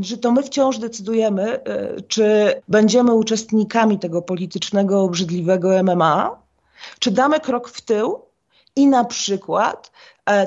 Że 0.00 0.18
to 0.18 0.32
my 0.32 0.42
wciąż 0.42 0.78
decydujemy, 0.78 1.56
y, 1.56 2.02
czy 2.08 2.54
będziemy 2.68 3.14
uczestnikami 3.14 3.98
tego 3.98 4.22
politycznego, 4.22 5.02
obrzydliwego 5.02 5.82
MMA, 5.82 6.42
czy 6.98 7.10
damy 7.10 7.40
krok 7.40 7.68
w 7.68 7.80
tył 7.80 8.27
i 8.78 8.86
na 8.86 9.04
przykład 9.04 9.90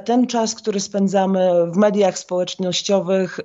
ten 0.06 0.28
czas, 0.28 0.56
który 0.56 0.80
spędzamy 0.80 1.72
w 1.72 1.78
mediach 1.78 2.18
społecznościowych, 2.18 3.40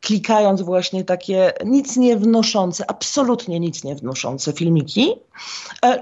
klikając 0.00 0.62
właśnie 0.62 1.04
takie 1.04 1.52
nic 1.64 1.96
nie 1.96 2.16
wnoszące, 2.16 2.84
absolutnie 2.90 3.60
nic 3.60 3.84
nie 3.84 3.94
wnoszące 3.94 4.52
filmiki, 4.52 5.14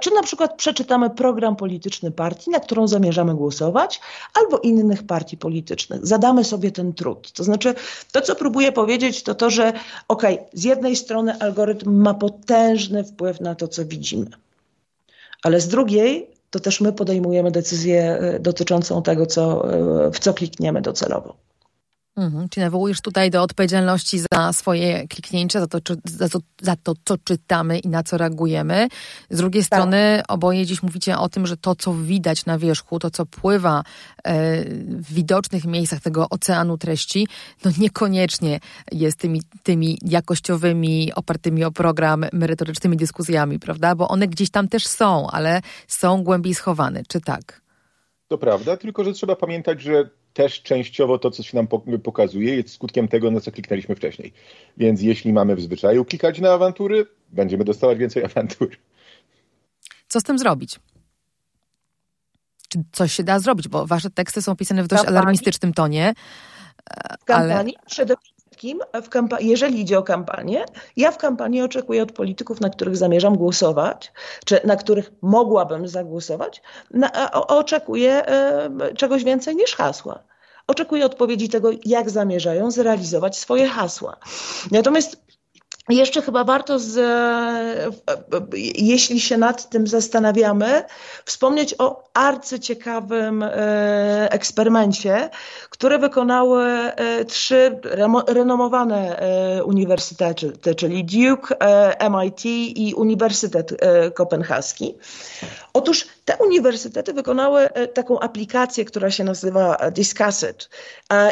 czy 0.01 0.11
na 0.11 0.23
przykład 0.23 0.57
przeczytamy 0.57 1.11
program 1.11 1.57
polityczny 1.57 2.11
partii, 2.11 2.51
na 2.51 2.61
którą 2.61 2.89
zamierzamy 2.89 3.35
głosować, 3.35 4.01
albo 4.35 4.59
innych 4.59 5.07
partii 5.07 5.37
politycznych. 5.37 6.07
Zadamy 6.07 6.45
sobie 6.45 6.71
ten 6.71 6.93
trud. 6.93 7.33
To 7.33 7.45
znaczy, 7.45 7.75
to 8.13 8.21
co 8.21 8.35
próbuję 8.35 8.73
powiedzieć, 8.73 9.23
to 9.23 9.35
to, 9.35 9.51
że 9.51 9.73
okej, 10.09 10.35
okay, 10.35 10.49
z 10.53 10.65
jednej 10.65 10.97
strony 10.97 11.39
algorytm 11.41 12.03
ma 12.03 12.15
potężny 12.15 13.05
wpływ 13.05 13.41
na 13.41 13.55
to, 13.55 13.69
co 13.69 13.85
widzimy, 13.85 14.27
ale 15.43 15.61
z 15.61 15.69
drugiej 15.69 16.34
to 16.55 16.61
też 16.61 16.81
my 16.81 16.93
podejmujemy 16.93 17.51
decyzję 17.51 18.19
e, 18.21 18.41
dotyczącą 18.41 19.03
tego, 19.03 19.27
co, 19.27 19.73
e, 20.07 20.11
w 20.11 20.19
co 20.19 20.35
klikniemy 20.35 20.83
docelowo. 20.83 21.37
Mhm, 22.17 22.49
czyli 22.49 22.65
nawołujesz 22.65 23.01
tutaj 23.01 23.31
do 23.31 23.43
odpowiedzialności 23.43 24.19
za 24.33 24.53
swoje 24.53 25.09
kliknięcie, 25.09 25.61
za 25.61 25.67
to, 25.67 25.81
czy, 25.81 25.97
za, 26.05 26.29
to, 26.29 26.39
za 26.63 26.77
to, 26.77 26.95
co 27.05 27.19
czytamy 27.19 27.79
i 27.79 27.89
na 27.89 28.03
co 28.03 28.19
reagujemy. 28.19 28.89
Z 29.31 29.37
drugiej 29.37 29.63
tak. 29.63 29.67
strony 29.67 30.23
oboje 30.29 30.67
dziś 30.67 30.83
mówicie 30.83 31.19
o 31.19 31.29
tym, 31.29 31.47
że 31.47 31.57
to, 31.57 31.75
co 31.75 31.95
widać 31.95 32.47
na 32.47 32.59
wierzchu, 32.59 32.99
to, 32.99 33.11
co 33.11 33.27
pływa 33.27 33.83
e, 34.25 34.65
w 34.89 35.15
widocznych 35.15 35.65
miejscach 35.65 36.01
tego 36.01 36.29
oceanu 36.29 36.79
treści, 36.79 37.29
no 37.65 37.71
niekoniecznie 37.79 38.61
jest 38.93 39.19
tymi, 39.19 39.43
tymi 39.63 39.99
jakościowymi, 40.03 41.13
opartymi 41.15 41.65
o 41.65 41.71
program, 41.71 42.25
merytorycznymi 42.33 42.97
dyskusjami, 42.97 43.59
prawda? 43.59 43.95
Bo 43.95 44.09
one 44.09 44.29
gdzieś 44.29 44.51
tam 44.51 44.69
też 44.69 44.87
są, 44.87 45.31
ale 45.31 45.61
są 45.89 46.23
głębiej 46.23 46.55
schowane, 46.55 47.03
czy 47.09 47.21
tak? 47.21 47.64
To 48.35 48.39
prawda, 48.39 48.77
tylko 48.77 49.05
że 49.05 49.13
trzeba 49.13 49.37
pamiętać, 49.37 49.81
że 49.81 50.11
też 50.33 50.63
częściowo 50.63 51.19
to, 51.19 51.31
co 51.31 51.43
się 51.43 51.57
nam 51.57 51.67
pokazuje, 52.03 52.57
jest 52.57 52.75
skutkiem 52.75 53.09
tego, 53.09 53.31
na 53.31 53.41
co 53.41 53.53
kliknęliśmy 53.53 53.97
wcześniej. 53.97 54.33
Więc 54.77 55.03
jeśli 55.03 55.33
mamy 55.33 55.57
w 55.57 55.61
zwyczaju 55.61 56.05
klikać 56.05 56.41
na 56.41 56.53
awantury, 56.53 57.07
będziemy 57.29 57.65
dostawać 57.65 57.99
więcej 57.99 58.25
awantur. 58.35 58.77
Co 60.09 60.21
z 60.21 60.23
tym 60.23 60.39
zrobić? 60.39 60.81
Czy 62.69 62.79
coś 62.93 63.13
się 63.13 63.25
da 63.25 63.39
zrobić? 63.39 63.69
Bo 63.69 63.87
wasze 63.87 64.11
teksty 64.11 64.43
są 64.43 64.57
pisane 64.57 64.83
w 64.83 64.87
dość 64.87 65.03
kampanii? 65.03 65.19
alarmistycznym 65.19 65.73
tonie. 65.73 66.15
W 67.21 67.25
kampanii 67.25 67.77
ale... 67.77 67.87
przede 67.87 68.15
wszystkim, 68.55 68.81
kampa- 69.11 69.41
jeżeli 69.41 69.81
idzie 69.81 69.99
o 69.99 70.03
kampanię, 70.03 70.65
ja 70.97 71.11
w 71.11 71.19
kampanii 71.19 71.63
oczekuję 71.63 72.03
od 72.03 72.13
polityków, 72.13 72.61
na 72.61 72.71
których 72.71 72.97
zamierzam 72.97 73.37
głosować, 73.37 74.13
czy 74.45 74.61
na 74.65 74.77
których 74.77 75.13
mogłabym 75.23 75.89
zagłosować, 75.89 76.63
na, 76.91 77.31
oczekuję 77.33 78.23
czegoś 78.97 79.25
więcej 79.25 79.57
niż 79.57 79.75
hasła. 79.75 80.23
Oczekuję 80.67 81.07
odpowiedzi 81.07 81.49
tego, 81.49 81.71
jak 81.85 82.11
zamierzają 82.11 82.71
zrealizować 82.71 83.39
swoje 83.39 83.67
hasła. 83.69 84.17
Natomiast 84.71 85.17
jeszcze 85.89 86.23
chyba 86.23 86.45
warto, 86.45 86.79
z, 86.79 87.01
jeśli 88.77 89.21
się 89.21 89.39
nad 89.39 89.71
tym 89.71 89.87
zastanawiamy, 89.87 90.83
wspomnieć 91.25 91.75
o 91.79 92.05
arcyciekawym 92.15 93.43
e, 93.43 94.33
eksperymencie, 94.33 95.31
który 95.71 95.99
wykonały 95.99 96.63
e, 96.65 97.25
trzy 97.25 97.81
renomowane 98.27 99.19
e, 99.19 99.65
uniwersytety, 99.65 100.75
czyli 100.75 101.05
Duke, 101.05 101.57
MIT 102.11 102.45
i 102.77 102.95
Uniwersytet 102.97 103.75
Kopenhaski. 104.15 104.95
Otóż 105.73 106.07
te 106.25 106.37
uniwersytety 106.37 107.13
wykonały 107.13 107.69
taką 107.95 108.21
aplikację, 108.21 108.85
która 108.85 109.11
się 109.11 109.25
nazywa 109.25 109.91
Discussit 109.91 110.71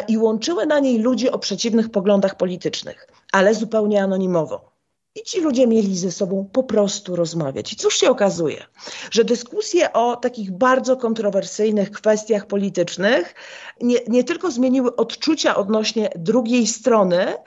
i 0.07 0.17
łączyły 0.17 0.65
na 0.65 0.79
niej 0.79 0.99
ludzi 0.99 1.29
o 1.29 1.39
przeciwnych 1.39 1.89
poglądach 1.89 2.35
politycznych 2.37 3.12
ale 3.33 3.55
zupełnie 3.55 4.03
anonimowo. 4.03 4.73
I 5.15 5.23
ci 5.23 5.41
ludzie 5.41 5.67
mieli 5.67 5.97
ze 5.97 6.11
sobą 6.11 6.49
po 6.53 6.63
prostu 6.63 7.15
rozmawiać. 7.15 7.73
I 7.73 7.75
cóż 7.75 7.97
się 7.97 8.09
okazuje? 8.09 8.65
Że 9.11 9.23
dyskusje 9.23 9.93
o 9.93 10.15
takich 10.15 10.51
bardzo 10.51 10.97
kontrowersyjnych 10.97 11.91
kwestiach 11.91 12.47
politycznych 12.47 13.35
nie, 13.81 13.97
nie 14.07 14.23
tylko 14.23 14.51
zmieniły 14.51 14.95
odczucia 14.95 15.55
odnośnie 15.55 16.09
drugiej 16.15 16.67
strony, 16.67 17.25
e, 17.25 17.37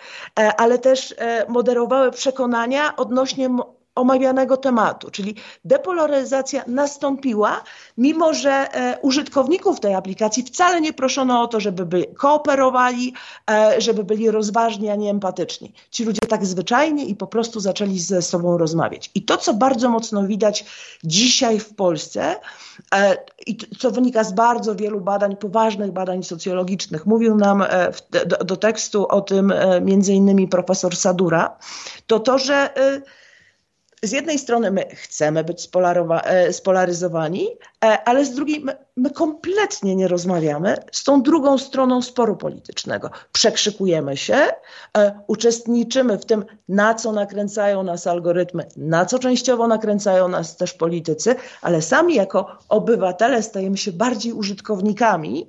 ale 0.57 0.79
też 0.79 1.15
e, 1.19 1.47
moderowały 1.49 2.11
przekonania 2.11 2.97
odnośnie 2.97 3.51
omawianego 3.97 4.57
tematu, 4.57 5.11
czyli 5.11 5.35
depolaryzacja 5.65 6.65
nastąpiła, 6.67 7.63
mimo 7.99 8.35
że 8.35 8.51
e, 8.51 8.99
użytkowników 9.03 9.81
tej 9.81 9.95
aplikacji 9.95 10.43
wcale 10.43 10.81
nie 10.81 10.93
proszono 10.93 11.43
o 11.43 11.47
to, 11.47 11.61
żeby 11.61 11.87
by 11.87 12.05
kooperowali, 12.05 13.15
e, 13.51 13.81
żeby 13.81 14.05
byli 14.05 14.31
rozważni, 14.31 14.89
a 14.89 14.97
nie 14.97 15.11
empatyczni. 15.11 15.73
Ci 15.91 16.05
ludzie 16.05 16.21
tak 16.29 16.47
zwyczajnie 16.47 17.05
i 17.05 17.17
po 17.17 17.27
prostu 17.27 17.61
zaczęli 17.61 17.99
ze 17.99 18.23
sobą 18.23 18.59
rozmawiać. 18.59 19.11
I 19.15 19.23
to, 19.23 19.37
co 19.37 19.55
bardzo 19.55 19.89
mocno 19.89 20.27
widać 20.27 20.65
dzisiaj 21.05 21.59
w 21.61 21.75
Polsce, 21.75 22.37
e, 22.95 23.17
i 23.47 23.57
co 23.79 23.91
wynika 23.91 24.25
z 24.25 24.33
bardzo 24.33 24.75
wielu 24.75 25.01
badań, 25.01 25.37
poważnych 25.37 25.93
badań 25.93 26.23
socjologicznych, 26.23 27.07
mówił 27.07 27.37
nam 27.37 27.65
do, 28.27 28.45
do, 28.45 28.57
tekstu 28.57 29.09
o 29.09 29.21
tym 29.21 29.53
między 29.83 30.13
innymi 30.13 30.49
profesor 30.49 30.97
Sadura, 30.97 31.57
to 32.07 32.21
to, 32.21 32.39
że 32.39 32.71
z 34.07 34.13
jednej 34.13 34.39
strony 34.39 34.71
my 34.71 34.87
chcemy 34.95 35.45
być 35.45 35.69
e, 36.25 36.53
spolaryzowani, 36.53 37.49
e, 37.85 38.05
ale 38.05 38.25
z 38.25 38.35
drugiej 38.35 38.61
my, 38.61 38.77
my, 38.97 39.11
kompletnie 39.11 39.97
nie 39.97 40.09
rozmawiamy 40.09 40.77
z 40.93 41.05
tą 41.05 41.23
drugą 41.23 41.59
stroną 41.59 42.03
sporu 42.03 42.37
politycznego. 42.37 43.11
Przekrzykujemy 43.33 44.17
się, 44.17 44.37
e, 44.99 45.21
uczestniczymy 45.27 46.19
w 46.19 46.25
tym, 46.25 46.45
na 46.69 46.95
co 46.95 47.13
nakręcają 47.13 47.83
nas 47.83 48.07
algorytmy, 48.07 48.67
na 48.77 49.07
co 49.07 49.19
częściowo 49.19 49.69
nakręcają 49.69 50.29
nas 50.29 50.57
też 50.57 50.73
politycy, 50.73 51.35
ale 51.63 51.83
sami 51.83 52.15
jako 52.15 52.59
obywatele 52.69 53.43
stajemy 53.43 53.77
się 53.77 53.93
bardziej 53.93 54.33
użytkownikami, 54.33 55.47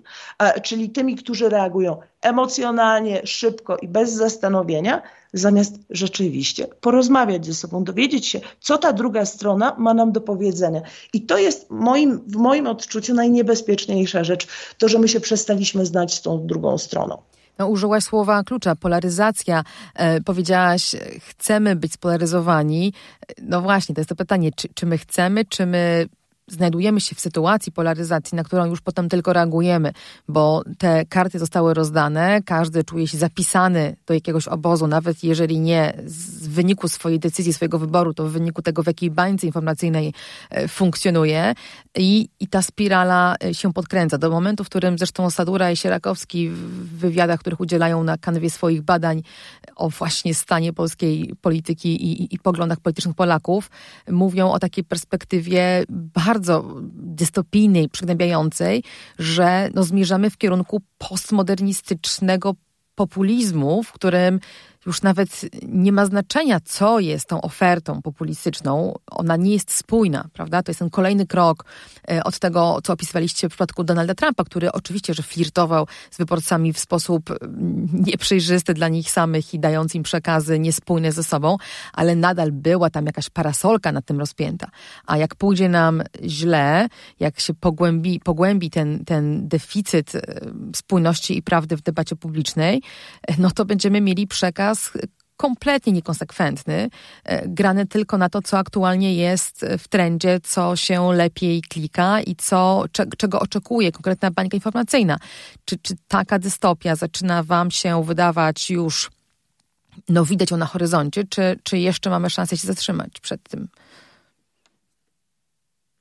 czyli 0.64 0.90
tymi, 0.90 1.16
którzy 1.16 1.50
reagują 1.50 1.98
emocjonalnie, 2.22 3.22
szybko 3.26 3.78
i 3.78 3.88
bez 3.88 4.14
zastanowienia, 4.14 5.02
zamiast 5.34 5.80
rzeczywiście 5.90 6.68
porozmawiać 6.82 7.46
ze 7.46 7.54
sobą, 7.54 7.84
dowiedzieć 7.84 8.28
się, 8.28 8.40
co 8.60 8.78
ta 8.78 8.94
druga 8.94 9.26
strona 9.26 9.76
ma 9.78 9.94
nam 9.94 10.12
do 10.12 10.22
powiedzenia. 10.22 10.82
I 11.14 11.22
to 11.22 11.38
jest 11.38 11.70
moim, 11.70 12.20
w 12.28 12.36
moim 12.36 12.68
odczuciu 12.68 13.14
najniebezpieczniejsza 13.14 14.24
rzecz, 14.24 14.48
to, 14.78 14.90
że 14.90 15.00
my 15.00 15.08
się 15.08 15.20
przestaliśmy 15.20 15.86
znać 15.86 16.14
z 16.14 16.22
tą 16.22 16.48
drugą 16.48 16.78
stroną. 16.78 17.18
No, 17.60 17.68
użyłaś 17.68 18.04
słowa 18.04 18.44
klucza, 18.44 18.76
polaryzacja. 18.76 19.64
E, 19.96 20.22
powiedziałaś, 20.22 20.96
chcemy 21.30 21.76
być 21.76 21.94
spolaryzowani. 21.94 22.94
No 23.42 23.62
właśnie, 23.62 23.96
to 23.96 24.02
jest 24.02 24.10
to 24.10 24.16
pytanie, 24.16 24.52
czy, 24.56 24.68
czy 24.74 24.86
my 24.86 24.98
chcemy, 24.98 25.46
czy 25.46 25.66
my 25.66 26.06
znajdujemy 26.48 27.02
się 27.02 27.16
w 27.16 27.20
sytuacji 27.20 27.72
polaryzacji, 27.72 28.36
na 28.36 28.44
którą 28.44 28.66
już 28.66 28.82
potem 28.82 29.10
tylko 29.10 29.34
reagujemy, 29.34 29.92
bo 30.28 30.64
te 30.78 31.06
karty 31.06 31.40
zostały 31.40 31.74
rozdane, 31.74 32.42
każdy 32.46 32.84
czuje 32.84 33.08
się 33.08 33.18
zapisany 33.18 33.96
do 34.06 34.14
jakiegoś 34.14 34.48
obozu, 34.48 34.88
nawet 34.88 35.24
jeżeli 35.24 35.60
nie 35.60 35.94
w 36.04 36.50
wyniku 36.50 36.88
swojej 36.88 37.20
decyzji, 37.20 37.54
swojego 37.54 37.80
wyboru, 37.80 38.14
to 38.14 38.28
w 38.28 38.32
wyniku 38.32 38.62
tego, 38.62 38.84
w 38.84 38.88
jakiej 38.88 39.12
bańce 39.12 39.46
informacyjnej 39.46 40.14
e, 40.50 40.68
funkcjonuje 40.68 41.54
i, 41.98 42.30
i 42.40 42.48
ta 42.48 42.62
spirala 42.62 43.36
e, 43.44 43.54
się 43.54 43.74
podkręca. 43.74 44.18
Do 44.18 44.30
momentu, 44.30 44.64
w 44.64 44.70
którym 44.70 44.98
zresztą 44.98 45.30
Sadura 45.30 45.72
i 45.72 45.78
Sierakowski 45.78 46.50
w 46.50 46.98
wywiadach, 46.98 47.40
których 47.40 47.60
udzielają 47.60 48.04
na 48.04 48.18
kanwie 48.18 48.50
swoich 48.50 48.82
badań 48.82 49.22
o 49.76 49.90
właśnie 49.90 50.34
stanie 50.34 50.74
polskiej 50.74 51.34
polityki 51.42 52.06
i, 52.06 52.24
i, 52.24 52.36
i 52.36 52.40
poglądach 52.40 52.80
politycznych 52.80 53.16
Polaków, 53.16 53.70
mówią 54.12 54.52
o 54.52 54.60
takiej 54.60 54.84
perspektywie 54.84 55.84
bardzo 55.90 56.37
bardzo 56.38 56.76
dystopijnej, 56.94 57.90
przygnębiającej, 57.90 58.84
że 59.20 59.70
no, 59.74 59.84
zmierzamy 59.84 60.30
w 60.30 60.38
kierunku 60.38 60.82
postmodernistycznego 60.98 62.56
populizmu, 62.96 63.84
w 63.84 63.92
którym 63.92 64.40
już 64.88 65.02
nawet 65.02 65.42
nie 65.68 65.92
ma 65.92 66.06
znaczenia, 66.06 66.60
co 66.60 67.00
jest 67.00 67.26
tą 67.30 67.42
ofertą 67.42 68.02
populistyczną. 68.02 68.94
Ona 69.12 69.36
nie 69.36 69.54
jest 69.54 69.72
spójna, 69.72 70.26
prawda? 70.34 70.64
To 70.64 70.70
jest 70.70 70.80
ten 70.80 70.90
kolejny 70.90 71.28
krok 71.28 71.66
e, 72.12 72.24
od 72.24 72.40
tego, 72.40 72.80
co 72.84 72.94
opisywaliście 72.94 73.48
w 73.48 73.52
przypadku 73.52 73.84
Donalda 73.84 74.16
Trumpa, 74.16 74.44
który 74.44 74.72
oczywiście, 74.72 75.14
że 75.14 75.24
flirtował 75.24 75.88
z 76.12 76.18
wyborcami 76.18 76.74
w 76.74 76.80
sposób 76.80 77.32
mm, 77.32 77.88
nieprzejrzysty 77.94 78.74
dla 78.74 78.88
nich 78.88 79.12
samych 79.12 79.54
i 79.54 79.60
dając 79.60 79.96
im 79.96 80.04
przekazy 80.04 80.60
niespójne 80.60 81.12
ze 81.12 81.24
sobą, 81.24 81.58
ale 81.94 82.16
nadal 82.16 82.52
była 82.52 82.90
tam 82.90 83.06
jakaś 83.06 83.30
parasolka 83.30 83.92
nad 83.92 84.06
tym 84.06 84.20
rozpięta. 84.20 84.68
A 85.06 85.18
jak 85.18 85.36
pójdzie 85.36 85.70
nam 85.70 86.04
źle, 86.24 86.88
jak 87.20 87.40
się 87.40 87.54
pogłębi, 87.54 88.20
pogłębi 88.20 88.70
ten, 88.70 89.06
ten 89.06 89.48
deficyt 89.48 90.16
e, 90.16 90.22
spójności 90.76 91.38
i 91.38 91.42
prawdy 91.42 91.78
w 91.78 91.82
debacie 91.82 92.16
publicznej, 92.16 92.82
e, 93.28 93.34
no 93.38 93.52
to 93.52 93.66
będziemy 93.66 94.02
mieli 94.02 94.28
przekaz 94.28 94.77
kompletnie 95.38 95.94
niekonsekwentny, 95.94 96.90
e, 97.24 97.48
grany 97.48 97.86
tylko 97.86 98.18
na 98.18 98.30
to, 98.30 98.42
co 98.42 98.58
aktualnie 98.58 99.16
jest 99.16 99.66
w 99.78 99.88
trendzie, 99.88 100.40
co 100.44 100.76
się 100.76 101.14
lepiej 101.14 101.62
klika 101.62 102.22
i 102.22 102.36
co, 102.36 102.86
czego 103.18 103.40
oczekuje 103.40 103.92
konkretna 103.92 104.32
bańka 104.32 104.58
informacyjna. 104.58 105.18
Czy, 105.66 105.78
czy 105.78 105.94
taka 106.08 106.40
dystopia 106.40 106.96
zaczyna 106.96 107.44
Wam 107.44 107.72
się 107.72 108.04
wydawać 108.04 108.70
już, 108.70 109.12
no 110.10 110.26
widać 110.26 110.52
ją 110.52 110.58
na 110.58 110.66
horyzoncie, 110.66 111.24
czy, 111.30 111.60
czy 111.64 111.78
jeszcze 111.78 112.10
mamy 112.10 112.30
szansę 112.30 112.58
się 112.58 112.68
zatrzymać 112.68 113.20
przed 113.22 113.44
tym? 113.44 113.68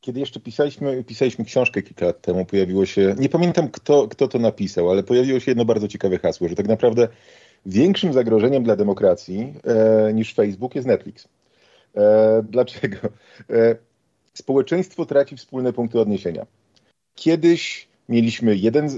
kiedy 0.06 0.20
jeszcze 0.20 0.40
pisaliśmy, 0.40 1.04
pisaliśmy 1.04 1.44
książkę 1.44 1.82
kilka 1.82 2.06
lat 2.06 2.20
temu, 2.20 2.44
pojawiło 2.44 2.86
się, 2.86 3.14
nie 3.18 3.28
pamiętam 3.28 3.68
kto, 3.68 4.08
kto 4.08 4.28
to 4.28 4.38
napisał, 4.38 4.90
ale 4.90 5.02
pojawiło 5.02 5.40
się 5.40 5.50
jedno 5.50 5.64
bardzo 5.64 5.88
ciekawe 5.88 6.18
hasło, 6.18 6.48
że 6.48 6.54
tak 6.54 6.68
naprawdę 6.68 7.08
większym 7.66 8.12
zagrożeniem 8.12 8.62
dla 8.62 8.76
demokracji 8.76 9.54
e, 9.64 10.12
niż 10.14 10.34
Facebook 10.34 10.74
jest 10.74 10.86
Netflix. 10.86 11.28
E, 11.96 12.42
dlaczego? 12.50 12.96
E, 13.50 13.76
społeczeństwo 14.34 15.06
traci 15.06 15.36
wspólne 15.36 15.72
punkty 15.72 16.00
odniesienia. 16.00 16.46
Kiedyś 17.14 17.88
mieliśmy 18.08 18.56
jeden, 18.56 18.88
z, 18.88 18.96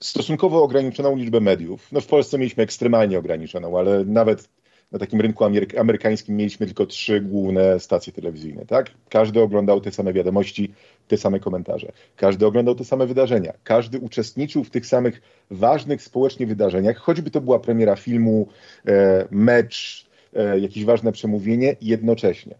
stosunkowo 0.00 0.62
ograniczoną 0.62 1.16
liczbę 1.16 1.40
mediów. 1.40 1.92
No 1.92 2.00
w 2.00 2.06
Polsce 2.06 2.38
mieliśmy 2.38 2.62
ekstremalnie 2.62 3.18
ograniczoną, 3.18 3.78
ale 3.78 4.04
nawet 4.04 4.48
na 4.94 5.00
takim 5.00 5.20
rynku 5.20 5.44
ameryk 5.44 5.78
amerykańskim 5.78 6.36
mieliśmy 6.36 6.66
tylko 6.66 6.86
trzy 6.86 7.20
główne 7.20 7.80
stacje 7.80 8.12
telewizyjne, 8.12 8.66
tak? 8.66 8.90
Każdy 9.08 9.40
oglądał 9.40 9.80
te 9.80 9.92
same 9.92 10.12
wiadomości, 10.12 10.72
te 11.08 11.16
same 11.16 11.40
komentarze. 11.40 11.92
Każdy 12.16 12.46
oglądał 12.46 12.74
te 12.74 12.84
same 12.84 13.06
wydarzenia. 13.06 13.52
Każdy 13.64 13.98
uczestniczył 13.98 14.64
w 14.64 14.70
tych 14.70 14.86
samych 14.86 15.22
ważnych 15.50 16.02
społecznie 16.02 16.46
wydarzeniach, 16.46 16.96
choćby 16.96 17.30
to 17.30 17.40
była 17.40 17.58
premiera 17.58 17.96
filmu, 17.96 18.48
e, 18.86 19.26
mecz, 19.30 20.06
e, 20.34 20.60
jakieś 20.60 20.84
ważne 20.84 21.12
przemówienie 21.12 21.76
jednocześnie. 21.80 22.54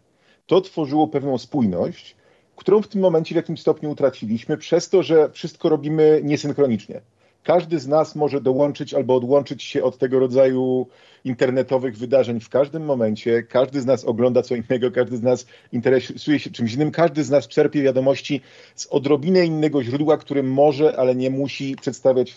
To 0.46 0.60
tworzyło 0.60 1.08
pewną 1.08 1.38
spójność, 1.38 2.16
którą 2.56 2.82
w 2.82 2.88
tym 2.88 3.00
momencie 3.00 3.34
w 3.34 3.36
jakimś 3.36 3.60
stopniu 3.60 3.90
utraciliśmy 3.90 4.56
przez 4.56 4.88
to, 4.88 5.02
że 5.02 5.30
wszystko 5.30 5.68
robimy 5.68 6.20
niesynchronicznie 6.24 7.00
każdy 7.44 7.78
z 7.78 7.88
nas 7.88 8.16
może 8.16 8.40
dołączyć 8.40 8.94
albo 8.94 9.14
odłączyć 9.14 9.62
się 9.62 9.83
od 9.83 9.98
tego 9.98 10.18
rodzaju 10.18 10.87
internetowych 11.24 11.96
wydarzeń 11.96 12.40
w 12.40 12.48
każdym 12.48 12.85
momencie. 12.85 13.42
Każdy 13.42 13.80
z 13.80 13.87
nas 13.87 14.04
ogląda 14.04 14.42
co 14.42 14.54
innego, 14.54 14.90
każdy 14.90 15.16
z 15.16 15.22
nas 15.22 15.46
interesuje 15.72 16.38
się 16.38 16.50
czymś 16.50 16.74
innym, 16.74 16.90
każdy 16.90 17.24
z 17.24 17.30
nas 17.30 17.48
czerpie 17.48 17.83
wiadomości 17.83 18.40
z 18.74 18.87
odrobinę 18.87 19.46
innego 19.46 19.83
źródła, 19.83 20.16
który 20.16 20.42
może, 20.42 20.96
ale 20.96 21.14
nie 21.14 21.30
musi 21.30 21.76
przedstawiać, 21.76 22.37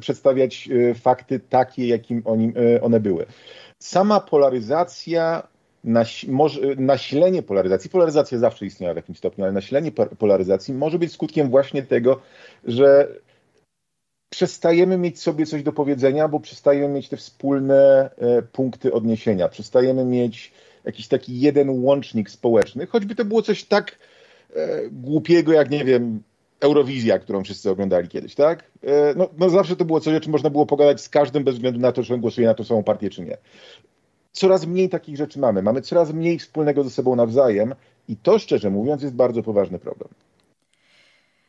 przedstawiać 0.00 0.68
e, 0.90 0.94
fakty 0.94 1.40
takie, 1.40 1.88
jakim 1.88 2.22
e, 2.76 2.80
one 2.80 3.00
były. 3.00 3.26
Sama 3.78 4.20
polaryzacja 4.20 5.42
nasilenie 6.78 7.42
polaryzacji, 7.42 7.90
polaryzacja 7.90 8.38
zawsze 8.38 8.66
istniała 8.66 8.94
w 8.94 8.96
jakimś 8.96 9.18
stopniu, 9.18 9.44
ale 9.44 9.52
nasilenie 9.52 9.92
polaryzacji 10.18 10.74
może 10.74 10.98
być 10.98 11.12
skutkiem 11.12 11.50
właśnie 11.50 11.82
tego, 11.82 12.20
że 12.64 13.08
przestajemy 14.34 14.98
mieć 14.98 15.20
sobie 15.20 15.46
coś 15.46 15.62
do 15.62 15.72
powiedzenia, 15.72 16.28
bo 16.28 16.40
przestajemy 16.40 16.94
mieć 16.94 17.08
te 17.08 17.16
wspólne 17.16 18.10
e, 18.18 18.42
punkty 18.42 18.92
odniesienia, 18.92 19.48
przestajemy 19.48 20.04
mieć 20.04 20.52
jakiś 20.84 21.08
taki 21.08 21.40
jeden 21.40 21.84
łącznik 21.84 22.30
społeczny, 22.30 22.86
choćby 22.86 23.14
to 23.14 23.24
było 23.24 23.42
coś 23.42 23.64
tak 23.64 23.98
e, 24.56 24.90
głupiego, 24.90 25.52
jak 25.52 25.70
nie 25.70 25.84
wiem, 25.84 26.22
Eurowizja, 26.60 27.18
którą 27.18 27.44
wszyscy 27.44 27.70
oglądali 27.70 28.08
kiedyś, 28.08 28.34
tak? 28.34 28.64
E, 28.82 29.14
no, 29.16 29.28
no 29.38 29.50
zawsze 29.50 29.76
to 29.76 29.84
było 29.84 30.00
coś, 30.00 30.14
o 30.14 30.20
czym 30.20 30.32
można 30.32 30.50
było 30.50 30.66
pogadać 30.66 31.00
z 31.00 31.08
każdym 31.08 31.44
bez 31.44 31.54
względu 31.54 31.80
na 31.80 31.92
to, 31.92 32.02
czy 32.02 32.14
on 32.14 32.20
głosuje 32.20 32.46
na 32.46 32.54
tą 32.54 32.64
samą 32.64 32.82
partię, 32.82 33.10
czy 33.10 33.22
nie. 33.22 33.36
Coraz 34.32 34.66
mniej 34.66 34.88
takich 34.88 35.16
rzeczy 35.16 35.38
mamy. 35.38 35.62
Mamy 35.62 35.80
coraz 35.80 36.12
mniej 36.12 36.38
wspólnego 36.38 36.84
ze 36.84 36.90
sobą 36.90 37.16
nawzajem 37.16 37.74
i 38.08 38.16
to, 38.16 38.38
szczerze 38.38 38.70
mówiąc, 38.70 39.02
jest 39.02 39.14
bardzo 39.14 39.42
poważny 39.42 39.78
problem. 39.78 40.08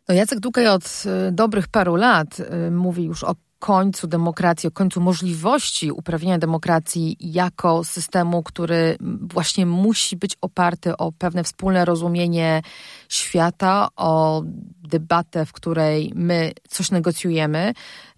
No 0.10 0.16
Jacek 0.16 0.40
Długaj 0.40 0.68
od 0.68 1.04
y, 1.28 1.32
dobrych 1.32 1.68
paru 1.68 1.96
lat 1.96 2.40
y, 2.40 2.72
mówi 2.72 3.04
już 3.04 3.24
o 3.24 3.36
końcu 3.60 4.08
demokracji, 4.08 4.68
o 4.68 4.72
końcu 4.72 5.02
możliwości 5.02 5.92
uprawienia 5.92 6.38
demokracji 6.38 7.18
jako 7.20 7.84
systemu, 7.84 8.44
który 8.44 8.98
właśnie 9.22 9.66
musi 9.66 10.16
być 10.16 10.38
oparty 10.42 10.98
o 10.98 11.12
pewne 11.12 11.44
wspólne 11.44 11.86
rozumienie 11.86 12.62
świata, 13.10 13.88
o 13.96 14.44
debatę, 14.90 15.46
w 15.46 15.54
której 15.54 16.12
my 16.16 16.52
coś 16.70 16.92
negocjujemy. 16.92 17.74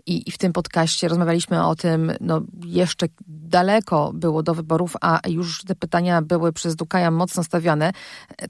I, 0.08 0.30
i 0.30 0.32
w 0.32 0.38
tym 0.38 0.54
podcaście 0.54 1.08
rozmawialiśmy 1.08 1.66
o 1.66 1.76
tym, 1.76 2.12
no 2.22 2.42
jeszcze 2.66 3.06
daleko 3.28 4.12
było 4.14 4.44
do 4.44 4.54
wyborów, 4.54 4.96
a 5.02 5.20
już 5.28 5.64
te 5.64 5.76
pytania 5.76 6.22
były 6.22 6.54
przez 6.54 6.76
Dukaja 6.76 7.12
mocno 7.12 7.44
stawiane. 7.44 7.92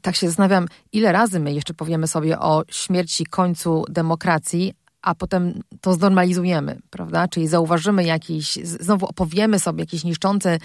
Tak 0.01 0.15
się 0.15 0.27
zastanawiam, 0.27 0.67
ile 0.93 1.11
razy 1.11 1.39
my 1.39 1.53
jeszcze 1.53 1.73
powiemy 1.73 2.07
sobie 2.07 2.39
o 2.39 2.63
śmierci, 2.69 3.25
końcu 3.25 3.85
demokracji, 3.89 4.73
a 5.01 5.15
potem 5.15 5.61
to 5.81 5.93
znormalizujemy, 5.93 6.79
prawda? 6.89 7.27
Czyli 7.27 7.47
zauważymy 7.47 8.03
jakiś, 8.03 8.53
znowu 8.63 9.05
opowiemy 9.05 9.59
sobie 9.59 9.79
jakieś 9.79 10.03
niszczące 10.03 10.57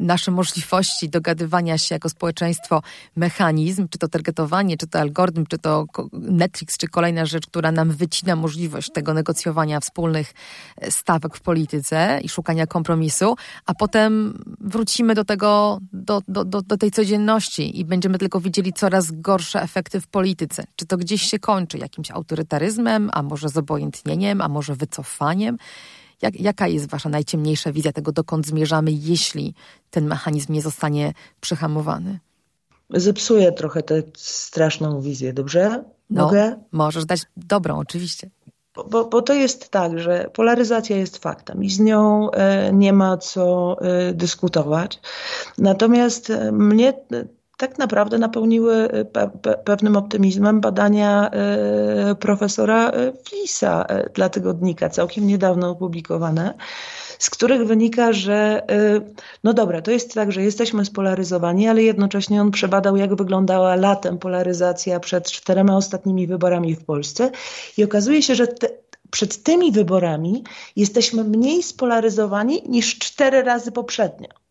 nasze 0.00 0.30
możliwości 0.30 1.08
dogadywania 1.08 1.78
się 1.78 1.94
jako 1.94 2.08
społeczeństwo 2.08 2.82
mechanizm, 3.16 3.88
czy 3.88 3.98
to 3.98 4.08
targetowanie, 4.08 4.76
czy 4.76 4.86
to 4.86 5.00
algorytm, 5.00 5.46
czy 5.46 5.58
to 5.58 5.86
Netflix, 6.12 6.78
czy 6.78 6.88
kolejna 6.88 7.26
rzecz, 7.26 7.46
która 7.46 7.72
nam 7.72 7.90
wycina 7.90 8.36
możliwość 8.36 8.90
tego 8.92 9.14
negocjowania 9.14 9.80
wspólnych 9.80 10.32
e, 10.76 10.90
stawek 10.90 11.36
w 11.36 11.40
polityce 11.40 12.20
i 12.22 12.28
szukania 12.28 12.66
kompromisu, 12.66 13.36
a 13.66 13.74
potem 13.74 14.44
wrócimy 14.60 15.14
do 15.14 15.24
tego, 15.24 15.78
do, 15.92 16.22
do, 16.28 16.44
do, 16.44 16.62
do 16.62 16.76
tej 16.76 16.90
codzienności 16.90 17.80
i 17.80 17.84
będziemy 17.84 18.18
tylko 18.18 18.40
widzieli 18.40 18.72
coraz 18.72 19.10
gorsze 19.10 19.62
efekty 19.62 20.00
w 20.00 20.06
polityce. 20.06 20.64
Czy 20.76 20.86
to 20.86 20.96
gdzieś 20.96 21.22
się 21.22 21.38
kończy 21.38 21.78
jakimś 21.78 22.10
autorytaryzmem, 22.10 23.10
a 23.12 23.22
może 23.22 23.48
zobojętnością 23.48 23.73
obojętnieniem, 23.74 24.40
a 24.40 24.48
może 24.48 24.74
wycofaniem? 24.74 25.58
Jak, 26.22 26.40
jaka 26.40 26.68
jest 26.68 26.88
Wasza 26.88 27.08
najciemniejsza 27.08 27.72
wizja 27.72 27.92
tego, 27.92 28.12
dokąd 28.12 28.46
zmierzamy, 28.46 28.92
jeśli 28.92 29.54
ten 29.90 30.06
mechanizm 30.06 30.52
nie 30.52 30.62
zostanie 30.62 31.12
przyhamowany? 31.40 32.18
Zepsuję 32.90 33.52
trochę 33.52 33.82
tę 33.82 34.02
straszną 34.16 35.00
wizję, 35.00 35.32
dobrze? 35.32 35.84
No, 36.10 36.24
Mogę? 36.24 36.56
Możesz 36.72 37.04
dać 37.04 37.20
dobrą, 37.36 37.78
oczywiście. 37.78 38.30
Bo, 38.90 39.04
bo, 39.04 39.22
to 39.22 39.34
jest 39.34 39.68
tak, 39.68 39.98
że 39.98 40.30
polaryzacja 40.32 40.96
jest 40.96 41.18
faktem 41.18 41.64
i 41.64 41.70
z 41.70 41.80
nią 41.80 42.30
e, 42.30 42.72
nie 42.72 42.92
ma 42.92 43.16
co 43.16 43.76
e, 43.80 44.12
dyskutować. 44.12 45.00
Natomiast 45.58 46.30
e, 46.30 46.52
mnie 46.52 46.92
tak 47.56 47.78
naprawdę 47.78 48.18
napełniły 48.18 48.74
e, 48.74 49.04
pe 49.04 49.30
pe 49.42 49.54
pewnym 49.64 49.96
optymizmem 49.96 50.60
badania 50.60 51.30
e, 51.30 52.14
profesora 52.14 52.92
Flisa 53.24 53.84
e, 53.84 54.10
dla 54.10 54.28
tygodnika, 54.28 54.88
całkiem 54.88 55.26
niedawno 55.26 55.70
opublikowane, 55.70 56.54
z 57.18 57.30
których 57.30 57.66
wynika, 57.66 58.12
że 58.12 58.62
no 59.44 59.54
dobra, 59.54 59.82
to 59.82 59.90
jest 59.90 60.14
tak, 60.14 60.32
że 60.32 60.42
jesteśmy 60.42 60.84
spolaryzowani, 60.84 61.68
ale 61.68 61.82
jednocześnie 61.82 62.40
on 62.40 62.50
przebadał, 62.50 62.96
jak 62.96 63.14
wyglądała 63.14 63.76
latem 63.76 64.18
polaryzacja 64.18 65.00
przed 65.00 65.30
czterema 65.30 65.76
ostatnimi 65.76 66.26
wyborami 66.26 66.74
w 66.74 66.84
Polsce 66.84 67.30
i 67.78 67.84
okazuje 67.84 68.22
się, 68.22 68.34
że 68.34 68.46
te, 68.46 68.68
przed 69.10 69.42
tymi 69.42 69.72
wyborami 69.72 70.44
jesteśmy 70.76 71.24
mniej 71.24 71.62
spolaryzowani 71.62 72.62
niż 72.68 72.98
cztery 72.98 73.42
razy 73.42 73.72
poprzednio. 73.72 74.43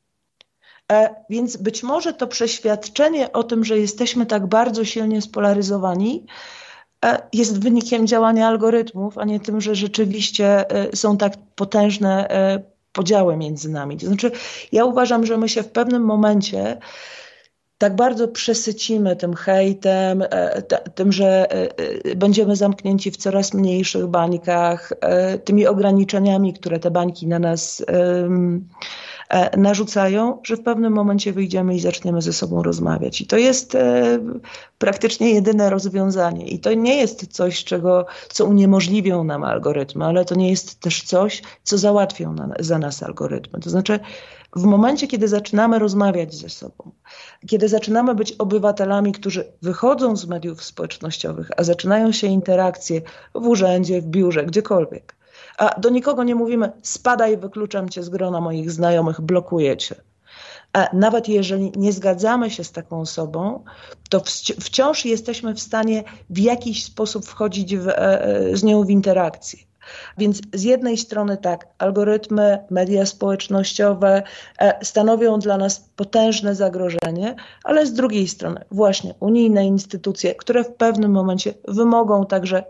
E, 0.91 1.15
więc 1.29 1.57
być 1.57 1.83
może 1.83 2.13
to 2.13 2.27
przeświadczenie 2.27 3.31
o 3.31 3.43
tym, 3.43 3.65
że 3.65 3.79
jesteśmy 3.79 4.25
tak 4.25 4.47
bardzo 4.47 4.85
silnie 4.85 5.21
spolaryzowani, 5.21 6.25
e, 7.05 7.21
jest 7.33 7.63
wynikiem 7.63 8.07
działania 8.07 8.47
algorytmów, 8.47 9.17
a 9.17 9.25
nie 9.25 9.39
tym, 9.39 9.61
że 9.61 9.75
rzeczywiście 9.75 10.71
e, 10.71 10.95
są 10.95 11.17
tak 11.17 11.33
potężne 11.55 12.27
podziały 12.91 13.37
między 13.37 13.69
nami. 13.69 13.97
To 13.97 14.05
znaczy, 14.05 14.31
ja 14.71 14.85
uważam, 14.85 15.25
że 15.25 15.37
my 15.37 15.49
się 15.49 15.63
w 15.63 15.71
pewnym 15.71 16.03
momencie 16.03 16.77
tak 17.77 17.95
bardzo 17.95 18.27
przesycimy 18.27 19.15
tym 19.15 19.33
hejtem, 19.33 20.23
tym, 20.95 21.11
że 21.11 21.47
będziemy 22.15 22.55
zamknięci 22.55 23.11
w 23.11 23.17
coraz 23.17 23.53
mniejszych 23.53 24.07
bańkach, 24.07 24.93
tymi 25.43 25.67
ograniczeniami, 25.67 26.53
które 26.53 26.79
te 26.79 26.91
bańki 26.91 27.27
na 27.27 27.39
nas 27.39 27.85
narzucają, 29.57 30.39
że 30.43 30.57
w 30.57 30.63
pewnym 30.63 30.93
momencie 30.93 31.33
wyjdziemy 31.33 31.75
i 31.75 31.79
zaczniemy 31.79 32.21
ze 32.21 32.33
sobą 32.33 32.63
rozmawiać. 32.63 33.21
I 33.21 33.27
to 33.27 33.37
jest 33.37 33.75
e, 33.75 34.19
praktycznie 34.77 35.31
jedyne 35.31 35.69
rozwiązanie. 35.69 36.47
I 36.47 36.59
to 36.59 36.73
nie 36.73 36.95
jest 36.95 37.27
coś, 37.27 37.63
czego, 37.63 38.05
co 38.29 38.45
uniemożliwią 38.45 39.23
nam 39.23 39.43
algorytmy, 39.43 40.05
ale 40.05 40.25
to 40.25 40.35
nie 40.35 40.49
jest 40.49 40.79
też 40.79 41.03
coś, 41.03 41.41
co 41.63 41.77
załatwią 41.77 42.33
na, 42.33 42.49
za 42.59 42.77
nas 42.77 43.03
algorytmy. 43.03 43.59
To 43.59 43.69
znaczy, 43.69 43.99
w 44.55 44.63
momencie, 44.63 45.07
kiedy 45.07 45.27
zaczynamy 45.27 45.79
rozmawiać 45.79 46.35
ze 46.35 46.49
sobą, 46.49 46.91
kiedy 47.47 47.69
zaczynamy 47.69 48.15
być 48.15 48.31
obywatelami, 48.31 49.11
którzy 49.11 49.53
wychodzą 49.61 50.15
z 50.15 50.25
mediów 50.25 50.63
społecznościowych, 50.63 51.51
a 51.57 51.63
zaczynają 51.63 52.11
się 52.11 52.27
interakcje 52.27 53.01
w 53.35 53.47
urzędzie, 53.47 54.01
w 54.01 54.05
biurze, 54.05 54.45
gdziekolwiek, 54.45 55.15
A 55.57 55.79
do 55.79 55.89
nikogo 55.89 56.23
nie 56.23 56.35
mówimy, 56.35 56.71
spadaj, 56.81 57.37
wykluczam 57.37 57.89
cię 57.89 58.03
z 58.03 58.09
grona 58.09 58.41
moich 58.41 58.71
znajomych, 58.71 59.21
blokuję 59.21 59.77
cię. 59.77 59.95
A 60.73 60.89
nawet 60.93 61.29
jeżeli 61.29 61.71
nie 61.75 61.93
zgadzamy 61.93 62.51
się 62.51 62.63
z 62.63 62.71
taką 62.71 62.99
osobą, 62.99 63.63
to 64.09 64.21
wciąż 64.61 65.05
jesteśmy 65.05 65.53
w 65.53 65.59
stanie 65.59 66.03
w 66.29 66.37
jakiś 66.37 66.83
sposób 66.85 67.25
wchodzić 67.25 67.77
w, 67.77 67.87
e, 67.87 68.49
z 68.53 68.63
nią 68.63 68.83
w 68.83 68.89
interakcję. 68.89 69.59
Więc 70.17 70.41
z 70.53 70.63
jednej 70.63 70.97
strony 70.97 71.37
tak, 71.37 71.67
algorytmy, 71.77 72.59
media 72.69 73.05
społecznościowe 73.05 74.23
e, 74.59 74.85
stanowią 74.85 75.39
dla 75.39 75.57
nas 75.57 75.89
potężne 75.95 76.55
zagrożenie, 76.55 77.35
ale 77.63 77.85
z 77.85 77.93
drugiej 77.93 78.27
strony 78.27 78.65
właśnie 78.71 79.13
unijne 79.19 79.65
instytucje, 79.65 80.35
które 80.35 80.63
w 80.63 80.73
pewnym 80.73 81.11
momencie 81.11 81.53
wymogą 81.67 82.25
także, 82.25 82.63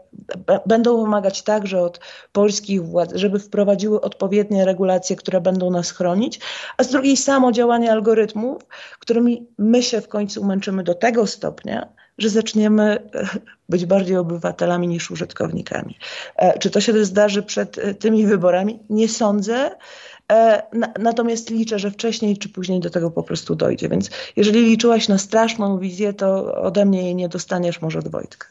będą 0.66 1.04
wymagać 1.04 1.42
także 1.42 1.82
od 1.82 2.00
polskich 2.32 2.86
władz, 2.86 3.12
żeby 3.16 3.40
wprowadziły 3.40 4.02
odpowiednie 4.02 4.66
regulacje, 4.66 5.16
które 5.16 5.42
będą 5.42 5.72
nas 5.72 5.92
chronić, 5.92 6.40
a 6.78 6.84
z 6.84 6.88
drugiej 6.88 7.18
samo 7.18 7.52
działanie 7.52 7.92
algorytmów, 7.92 8.62
którymi 9.00 9.48
my 9.58 9.84
się 9.84 10.02
w 10.02 10.08
końcu 10.08 10.44
męczymy 10.46 10.84
do 10.84 10.96
tego 10.96 11.28
stopnia, 11.28 11.88
że 12.18 12.30
zaczniemy 12.30 12.84
e, 12.84 13.28
być 13.70 13.86
bardziej 13.86 14.18
obywatelami 14.18 14.88
niż 14.88 15.12
użytkownikami. 15.12 15.98
E, 16.36 16.60
czy 16.60 16.70
to 16.70 16.82
się 16.82 17.06
zdarzy 17.06 17.44
przed 17.44 17.78
e, 17.78 17.94
tymi 17.94 18.26
wyborami? 18.26 18.80
Nie 18.90 19.10
sądzę. 19.10 19.72
Natomiast 21.00 21.50
liczę, 21.50 21.80
że 21.80 21.92
wcześniej 21.92 22.38
czy 22.38 22.50
później 22.50 22.80
do 22.80 22.90
tego 22.90 23.12
po 23.12 23.24
prostu 23.24 23.56
dojdzie. 23.56 23.90
Więc 23.90 24.10
jeżeli 24.36 24.62
liczyłaś 24.62 25.08
na 25.08 25.18
straszną 25.18 25.80
wizję, 25.80 26.14
to 26.14 26.56
ode 26.56 26.86
mnie 26.86 27.04
jej 27.04 27.16
nie 27.16 27.30
dostaniesz, 27.30 27.82
może 27.82 28.00
od 28.00 28.08
Wojtka. 28.08 28.48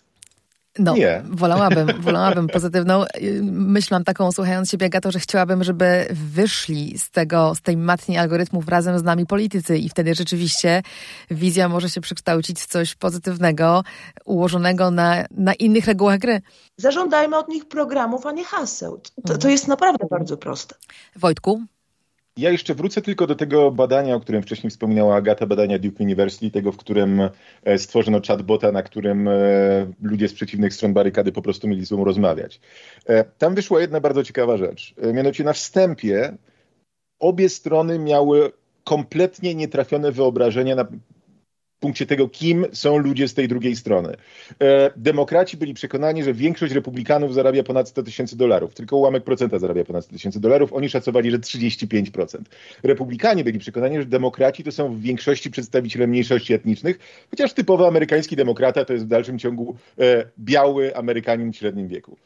No, 0.78 0.94
Nie. 0.96 1.22
wolałabym, 1.30 1.86
wolałabym 2.02 2.48
pozytywną. 2.48 3.04
Myślałam 3.42 4.04
taką, 4.04 4.32
słuchając 4.32 4.70
siebie, 4.70 4.88
Gato, 4.88 5.12
że 5.12 5.18
chciałabym, 5.18 5.64
żeby 5.64 6.06
wyszli 6.10 6.98
z 6.98 7.10
tego, 7.10 7.54
z 7.54 7.62
tej 7.62 7.76
matni 7.76 8.18
algorytmów 8.18 8.68
razem 8.68 8.98
z 8.98 9.02
nami 9.02 9.26
politycy 9.26 9.78
i 9.78 9.88
wtedy 9.88 10.14
rzeczywiście 10.14 10.82
wizja 11.30 11.68
może 11.68 11.90
się 11.90 12.00
przekształcić 12.00 12.60
w 12.60 12.66
coś 12.66 12.94
pozytywnego, 12.94 13.84
ułożonego 14.24 14.90
na, 14.90 15.24
na 15.30 15.54
innych 15.54 15.86
regułach 15.86 16.18
gry. 16.18 16.40
Zażądajmy 16.76 17.36
od 17.36 17.48
nich 17.48 17.68
programów, 17.68 18.26
a 18.26 18.32
nie 18.32 18.44
haseł. 18.44 19.00
To, 19.26 19.38
to 19.38 19.48
jest 19.48 19.68
naprawdę 19.68 20.06
bardzo 20.10 20.36
proste. 20.36 20.74
Wojtku, 21.16 21.62
ja 22.36 22.50
jeszcze 22.50 22.74
wrócę 22.74 23.02
tylko 23.02 23.26
do 23.26 23.34
tego 23.34 23.70
badania, 23.70 24.14
o 24.14 24.20
którym 24.20 24.42
wcześniej 24.42 24.70
wspominała 24.70 25.16
Agata, 25.16 25.46
badania 25.46 25.78
Duke 25.78 26.04
University, 26.04 26.50
tego, 26.50 26.72
w 26.72 26.76
którym 26.76 27.28
e, 27.64 27.78
stworzono 27.78 28.20
chatbota, 28.28 28.72
na 28.72 28.82
którym 28.82 29.28
e, 29.28 29.32
ludzie 30.02 30.28
z 30.28 30.34
przeciwnych 30.34 30.74
stron 30.74 30.92
barykady 30.92 31.32
po 31.32 31.42
prostu 31.42 31.68
mieli 31.68 31.80
ze 31.80 31.86
sobą 31.86 32.04
rozmawiać. 32.04 32.60
E, 33.06 33.24
tam 33.24 33.54
wyszła 33.54 33.80
jedna 33.80 34.00
bardzo 34.00 34.24
ciekawa 34.24 34.56
rzecz. 34.56 34.94
Mianowicie 35.14 35.44
na 35.44 35.52
wstępie 35.52 36.36
obie 37.18 37.48
strony 37.48 37.98
miały 37.98 38.52
kompletnie 38.84 39.54
nietrafione 39.54 40.12
wyobrażenia 40.12 40.76
na 40.76 40.86
punkcie 41.82 42.06
tego, 42.06 42.28
kim 42.28 42.66
są 42.72 42.96
ludzie 42.96 43.28
z 43.28 43.34
tej 43.34 43.48
drugiej 43.48 43.76
strony. 43.76 44.16
E, 44.60 44.90
demokraci 44.96 45.56
byli 45.56 45.74
przekonani, 45.74 46.24
że 46.24 46.34
większość 46.34 46.74
republikanów 46.74 47.34
zarabia 47.34 47.62
ponad 47.62 47.88
100 47.88 48.02
tysięcy 48.02 48.36
dolarów. 48.36 48.74
Tylko 48.74 48.96
ułamek 48.96 49.24
procenta 49.24 49.58
zarabia 49.58 49.84
ponad 49.84 50.04
100 50.04 50.12
tysięcy 50.12 50.40
dolarów. 50.40 50.72
Oni 50.72 50.88
szacowali, 50.88 51.30
że 51.30 51.38
35%. 51.38 52.38
Republikanie 52.82 53.44
byli 53.44 53.58
przekonani, 53.58 53.98
że 53.98 54.06
demokraci 54.06 54.64
to 54.64 54.72
są 54.72 54.94
w 54.94 55.00
większości 55.00 55.50
przedstawiciele 55.50 56.06
mniejszości 56.06 56.54
etnicznych, 56.54 56.98
chociaż 57.30 57.52
typowy 57.52 57.86
amerykański 57.86 58.36
demokrata 58.36 58.84
to 58.84 58.92
jest 58.92 59.04
w 59.04 59.08
dalszym 59.08 59.38
ciągu 59.38 59.76
e, 59.98 60.24
biały 60.38 60.96
Amerykanin 60.96 61.52
w 61.52 61.56
średnim 61.56 61.88
wieku. 61.88 62.16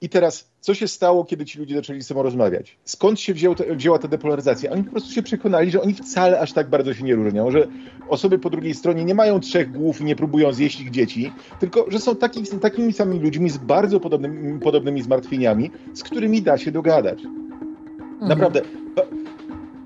I 0.00 0.08
teraz, 0.08 0.50
co 0.60 0.74
się 0.74 0.88
stało, 0.88 1.24
kiedy 1.24 1.44
ci 1.44 1.58
ludzie 1.58 1.74
zaczęli 1.74 2.00
ze 2.00 2.08
sobą 2.08 2.22
rozmawiać? 2.22 2.78
Skąd 2.84 3.20
się 3.20 3.34
wziął 3.34 3.54
te, 3.54 3.76
wzięła 3.76 3.98
ta 3.98 4.08
depolaryzacja? 4.08 4.70
Oni 4.70 4.84
po 4.84 4.90
prostu 4.90 5.12
się 5.12 5.22
przekonali, 5.22 5.70
że 5.70 5.82
oni 5.82 5.94
wcale 5.94 6.40
aż 6.40 6.52
tak 6.52 6.70
bardzo 6.70 6.94
się 6.94 7.04
nie 7.04 7.14
różnią, 7.14 7.50
że 7.50 7.68
osoby 8.08 8.38
po 8.38 8.50
drugiej 8.50 8.74
stronie 8.74 9.04
nie 9.04 9.14
mają 9.14 9.40
trzech 9.40 9.72
głów 9.72 10.00
i 10.00 10.04
nie 10.04 10.16
próbują 10.16 10.52
zjeść 10.52 10.80
ich 10.80 10.90
dzieci, 10.90 11.32
tylko 11.60 11.86
że 11.88 11.98
są 11.98 12.16
taki, 12.16 12.42
takimi 12.42 12.92
samymi 12.92 13.20
ludźmi 13.20 13.50
z 13.50 13.58
bardzo 13.58 14.00
podobnymi, 14.00 14.60
podobnymi 14.60 15.02
zmartwieniami, 15.02 15.70
z 15.94 16.02
którymi 16.02 16.42
da 16.42 16.58
się 16.58 16.72
dogadać. 16.72 17.24
Mhm. 17.24 18.28
Naprawdę. 18.28 18.62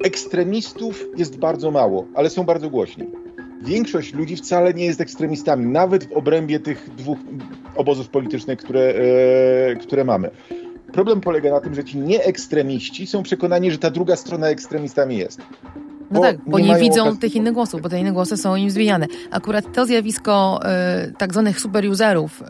Ekstremistów 0.05 1.05
jest 1.17 1.39
bardzo 1.39 1.71
mało, 1.71 2.07
ale 2.15 2.31
są 2.31 2.45
bardzo 2.45 2.71
głośni 2.71 3.07
większość 3.63 4.15
ludzi 4.15 4.37
wcale 4.37 4.75
nie 4.75 4.85
jest 4.85 5.01
ekstremistami, 5.01 5.67
nawet 5.67 6.05
w 6.05 6.13
obrębie 6.13 6.61
tych 6.61 6.91
dwóch 6.97 7.19
obozów 7.79 8.09
politycznych, 8.09 8.59
które, 8.59 8.81
e, 8.81 9.77
które 9.77 10.05
mamy. 10.05 10.31
Problem 10.93 11.21
polega 11.21 11.51
na 11.51 11.61
tym, 11.61 11.75
że 11.75 11.85
ci 11.85 11.99
nieekstremiści 11.99 13.07
są 13.07 13.23
przekonani, 13.23 13.71
że 13.71 13.79
ta 13.79 13.91
druga 13.91 14.17
strona 14.17 14.49
ekstremistami 14.49 15.17
jest. 15.17 15.41
No 16.11 16.21
tak, 16.21 16.37
bo 16.47 16.59
nie, 16.59 16.69
nie 16.69 16.77
widzą 16.77 17.17
tych 17.17 17.37
innych 17.37 17.53
głosów, 17.53 17.83
bo 17.83 17.89
te 17.89 18.01
inne 18.01 18.13
głosy 18.13 18.37
są 18.37 18.57
im 18.57 18.71
zwijane. 18.71 19.07
Akurat 19.31 19.73
to 19.73 19.87
zjawisko 19.87 20.61
y, 21.09 21.13
tak 21.13 21.33
zwanych 21.33 21.61
superuserów, 21.61 22.43
y, 22.43 22.45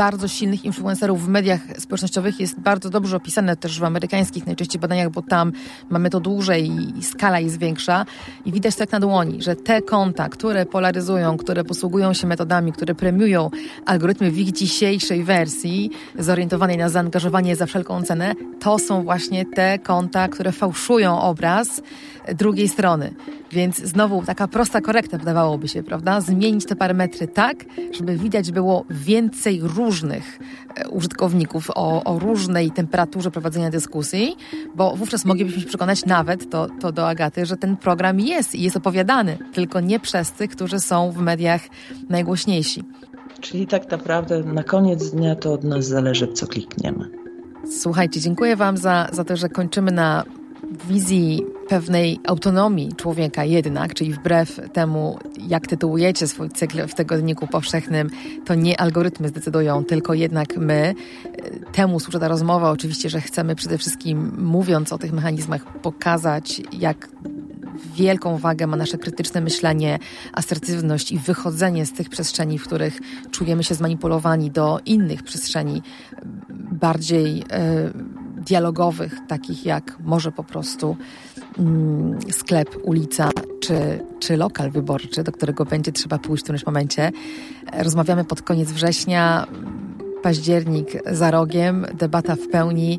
bardzo 0.00 0.28
silnych 0.28 0.64
influencerów 0.64 1.24
w 1.24 1.28
mediach 1.28 1.60
społecznościowych. 1.78 2.40
Jest 2.40 2.60
bardzo 2.60 2.90
dobrze 2.90 3.16
opisane 3.16 3.56
też 3.56 3.80
w 3.80 3.84
amerykańskich 3.84 4.46
najczęściej 4.46 4.80
badaniach, 4.80 5.10
bo 5.10 5.22
tam 5.22 5.52
mamy 5.90 6.10
to 6.10 6.20
dłużej 6.20 6.70
i 6.98 7.04
skala 7.04 7.40
jest 7.40 7.58
większa. 7.58 8.06
I 8.44 8.52
widać 8.52 8.76
tak 8.76 8.92
na 8.92 9.00
dłoni, 9.00 9.42
że 9.42 9.56
te 9.56 9.82
konta, 9.82 10.28
które 10.28 10.66
polaryzują, 10.66 11.36
które 11.36 11.64
posługują 11.64 12.12
się 12.12 12.26
metodami, 12.26 12.72
które 12.72 12.94
premiują 12.94 13.50
algorytmy 13.86 14.30
w 14.30 14.38
ich 14.38 14.52
dzisiejszej 14.52 15.24
wersji, 15.24 15.90
zorientowanej 16.18 16.76
na 16.76 16.88
zaangażowanie 16.88 17.56
za 17.56 17.66
wszelką 17.66 18.02
cenę, 18.02 18.34
to 18.60 18.78
są 18.78 19.02
właśnie 19.02 19.46
te 19.46 19.78
konta, 19.78 20.28
które 20.28 20.52
fałszują 20.52 21.20
obraz 21.20 21.82
drugiej 22.34 22.68
strony. 22.68 23.14
Więc 23.52 23.76
znowu 23.76 24.22
taka 24.22 24.48
prosta 24.48 24.80
korekta 24.80 25.18
wydawałoby 25.18 25.68
się, 25.68 25.82
prawda? 25.82 26.20
Zmienić 26.20 26.66
te 26.66 26.76
parametry 26.76 27.28
tak, 27.28 27.64
żeby 27.92 28.16
widać 28.16 28.52
było 28.52 28.84
więcej 28.90 29.60
różnych 29.62 30.38
e, 30.74 30.88
użytkowników 30.88 31.70
o, 31.74 32.04
o 32.04 32.18
różnej 32.18 32.70
temperaturze 32.70 33.30
prowadzenia 33.30 33.70
dyskusji, 33.70 34.36
bo 34.74 34.96
wówczas 34.96 35.24
moglibyśmy 35.24 35.60
się 35.60 35.68
przekonać 35.68 36.04
nawet, 36.04 36.50
to, 36.50 36.66
to 36.80 36.92
do 36.92 37.08
Agaty, 37.08 37.46
że 37.46 37.56
ten 37.56 37.76
program 37.76 38.20
jest 38.20 38.54
i 38.54 38.62
jest 38.62 38.76
opowiadany, 38.76 39.38
tylko 39.52 39.80
nie 39.80 40.00
przez 40.00 40.32
tych, 40.32 40.50
którzy 40.50 40.80
są 40.80 41.12
w 41.12 41.16
mediach 41.16 41.60
najgłośniejsi. 42.08 42.84
Czyli 43.40 43.66
tak 43.66 43.90
naprawdę 43.90 44.42
na 44.42 44.62
koniec 44.62 45.10
dnia 45.10 45.34
to 45.34 45.52
od 45.52 45.64
nas 45.64 45.86
zależy, 45.86 46.28
co 46.32 46.46
klikniemy. 46.46 47.10
Słuchajcie, 47.70 48.20
dziękuję 48.20 48.56
Wam 48.56 48.76
za, 48.76 49.08
za 49.12 49.24
to, 49.24 49.36
że 49.36 49.48
kończymy 49.48 49.92
na 49.92 50.24
wizji 50.88 51.42
pewnej 51.70 52.20
autonomii 52.26 52.92
człowieka 52.96 53.44
jednak, 53.44 53.94
czyli 53.94 54.12
wbrew 54.12 54.60
temu, 54.72 55.18
jak 55.48 55.66
tytułujecie 55.66 56.28
swój 56.28 56.50
cykl 56.50 56.86
w 56.86 56.94
tygodniku 56.94 57.46
powszechnym, 57.46 58.10
to 58.44 58.54
nie 58.54 58.80
algorytmy 58.80 59.28
zdecydują, 59.28 59.84
tylko 59.84 60.14
jednak 60.14 60.56
my. 60.56 60.94
Temu 61.72 62.00
służy 62.00 62.20
ta 62.20 62.28
rozmowa. 62.28 62.70
Oczywiście, 62.70 63.10
że 63.10 63.20
chcemy 63.20 63.54
przede 63.54 63.78
wszystkim, 63.78 64.32
mówiąc 64.38 64.92
o 64.92 64.98
tych 64.98 65.12
mechanizmach, 65.12 65.80
pokazać, 65.80 66.62
jak 66.72 67.08
wielką 67.94 68.38
wagę 68.38 68.66
ma 68.66 68.76
nasze 68.76 68.98
krytyczne 68.98 69.40
myślenie, 69.40 69.98
asertywność 70.32 71.12
i 71.12 71.18
wychodzenie 71.18 71.86
z 71.86 71.92
tych 71.92 72.08
przestrzeni, 72.08 72.58
w 72.58 72.64
których 72.64 73.00
czujemy 73.30 73.64
się 73.64 73.74
zmanipulowani 73.74 74.50
do 74.50 74.80
innych 74.86 75.22
przestrzeni 75.22 75.82
bardziej. 76.72 77.36
Yy, 77.36 78.19
dialogowych, 78.40 79.16
takich 79.28 79.66
jak 79.66 79.96
może 80.04 80.32
po 80.32 80.44
prostu 80.44 80.96
mm, 81.58 82.18
sklep, 82.30 82.76
ulica 82.82 83.30
czy, 83.60 84.00
czy 84.20 84.36
lokal 84.36 84.70
wyborczy, 84.70 85.22
do 85.22 85.32
którego 85.32 85.64
będzie 85.64 85.92
trzeba 85.92 86.18
pójść 86.18 86.42
w 86.42 86.44
którymś 86.44 86.66
momencie. 86.66 87.12
Rozmawiamy 87.72 88.24
pod 88.24 88.42
koniec 88.42 88.72
września, 88.72 89.46
październik 90.22 90.86
za 91.12 91.30
rogiem, 91.30 91.86
debata 91.94 92.36
w 92.36 92.48
pełni. 92.48 92.98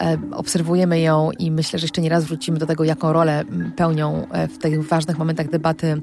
E, 0.00 0.18
obserwujemy 0.32 1.00
ją 1.00 1.30
i 1.38 1.50
myślę, 1.50 1.78
że 1.78 1.84
jeszcze 1.84 2.02
nie 2.02 2.08
raz 2.08 2.24
wrócimy 2.24 2.58
do 2.58 2.66
tego, 2.66 2.84
jaką 2.84 3.12
rolę 3.12 3.44
pełnią 3.76 4.26
e, 4.30 4.48
w 4.48 4.58
tych 4.58 4.88
ważnych 4.88 5.18
momentach 5.18 5.50
debaty 5.50 6.02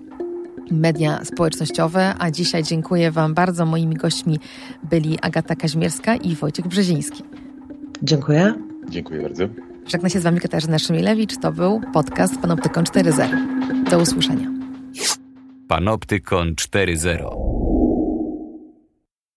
media 0.71 1.25
społecznościowe. 1.25 2.13
A 2.19 2.31
dzisiaj 2.31 2.63
dziękuję 2.63 3.11
Wam 3.11 3.33
bardzo. 3.33 3.65
Moimi 3.65 3.95
gośćmi 3.95 4.39
byli 4.89 5.19
Agata 5.21 5.55
Kaźmierska 5.55 6.15
i 6.15 6.35
Wojciech 6.35 6.67
Brzeziński. 6.67 7.23
Dziękuję. 8.03 8.53
Dziękuję 8.89 9.21
bardzo. 9.21 9.43
Żegna 9.87 10.09
się 10.09 10.19
z 10.19 10.23
Wami 10.23 10.39
Katarzyna 10.39 10.79
Szymilewicz. 10.79 11.37
To 11.37 11.51
był 11.51 11.81
podcast 11.93 12.41
Panoptykon 12.41 12.83
4.0. 12.83 13.89
Do 13.89 13.99
usłyszenia. 13.99 14.51
Panoptykon 15.67 16.53
4.0 16.53 17.54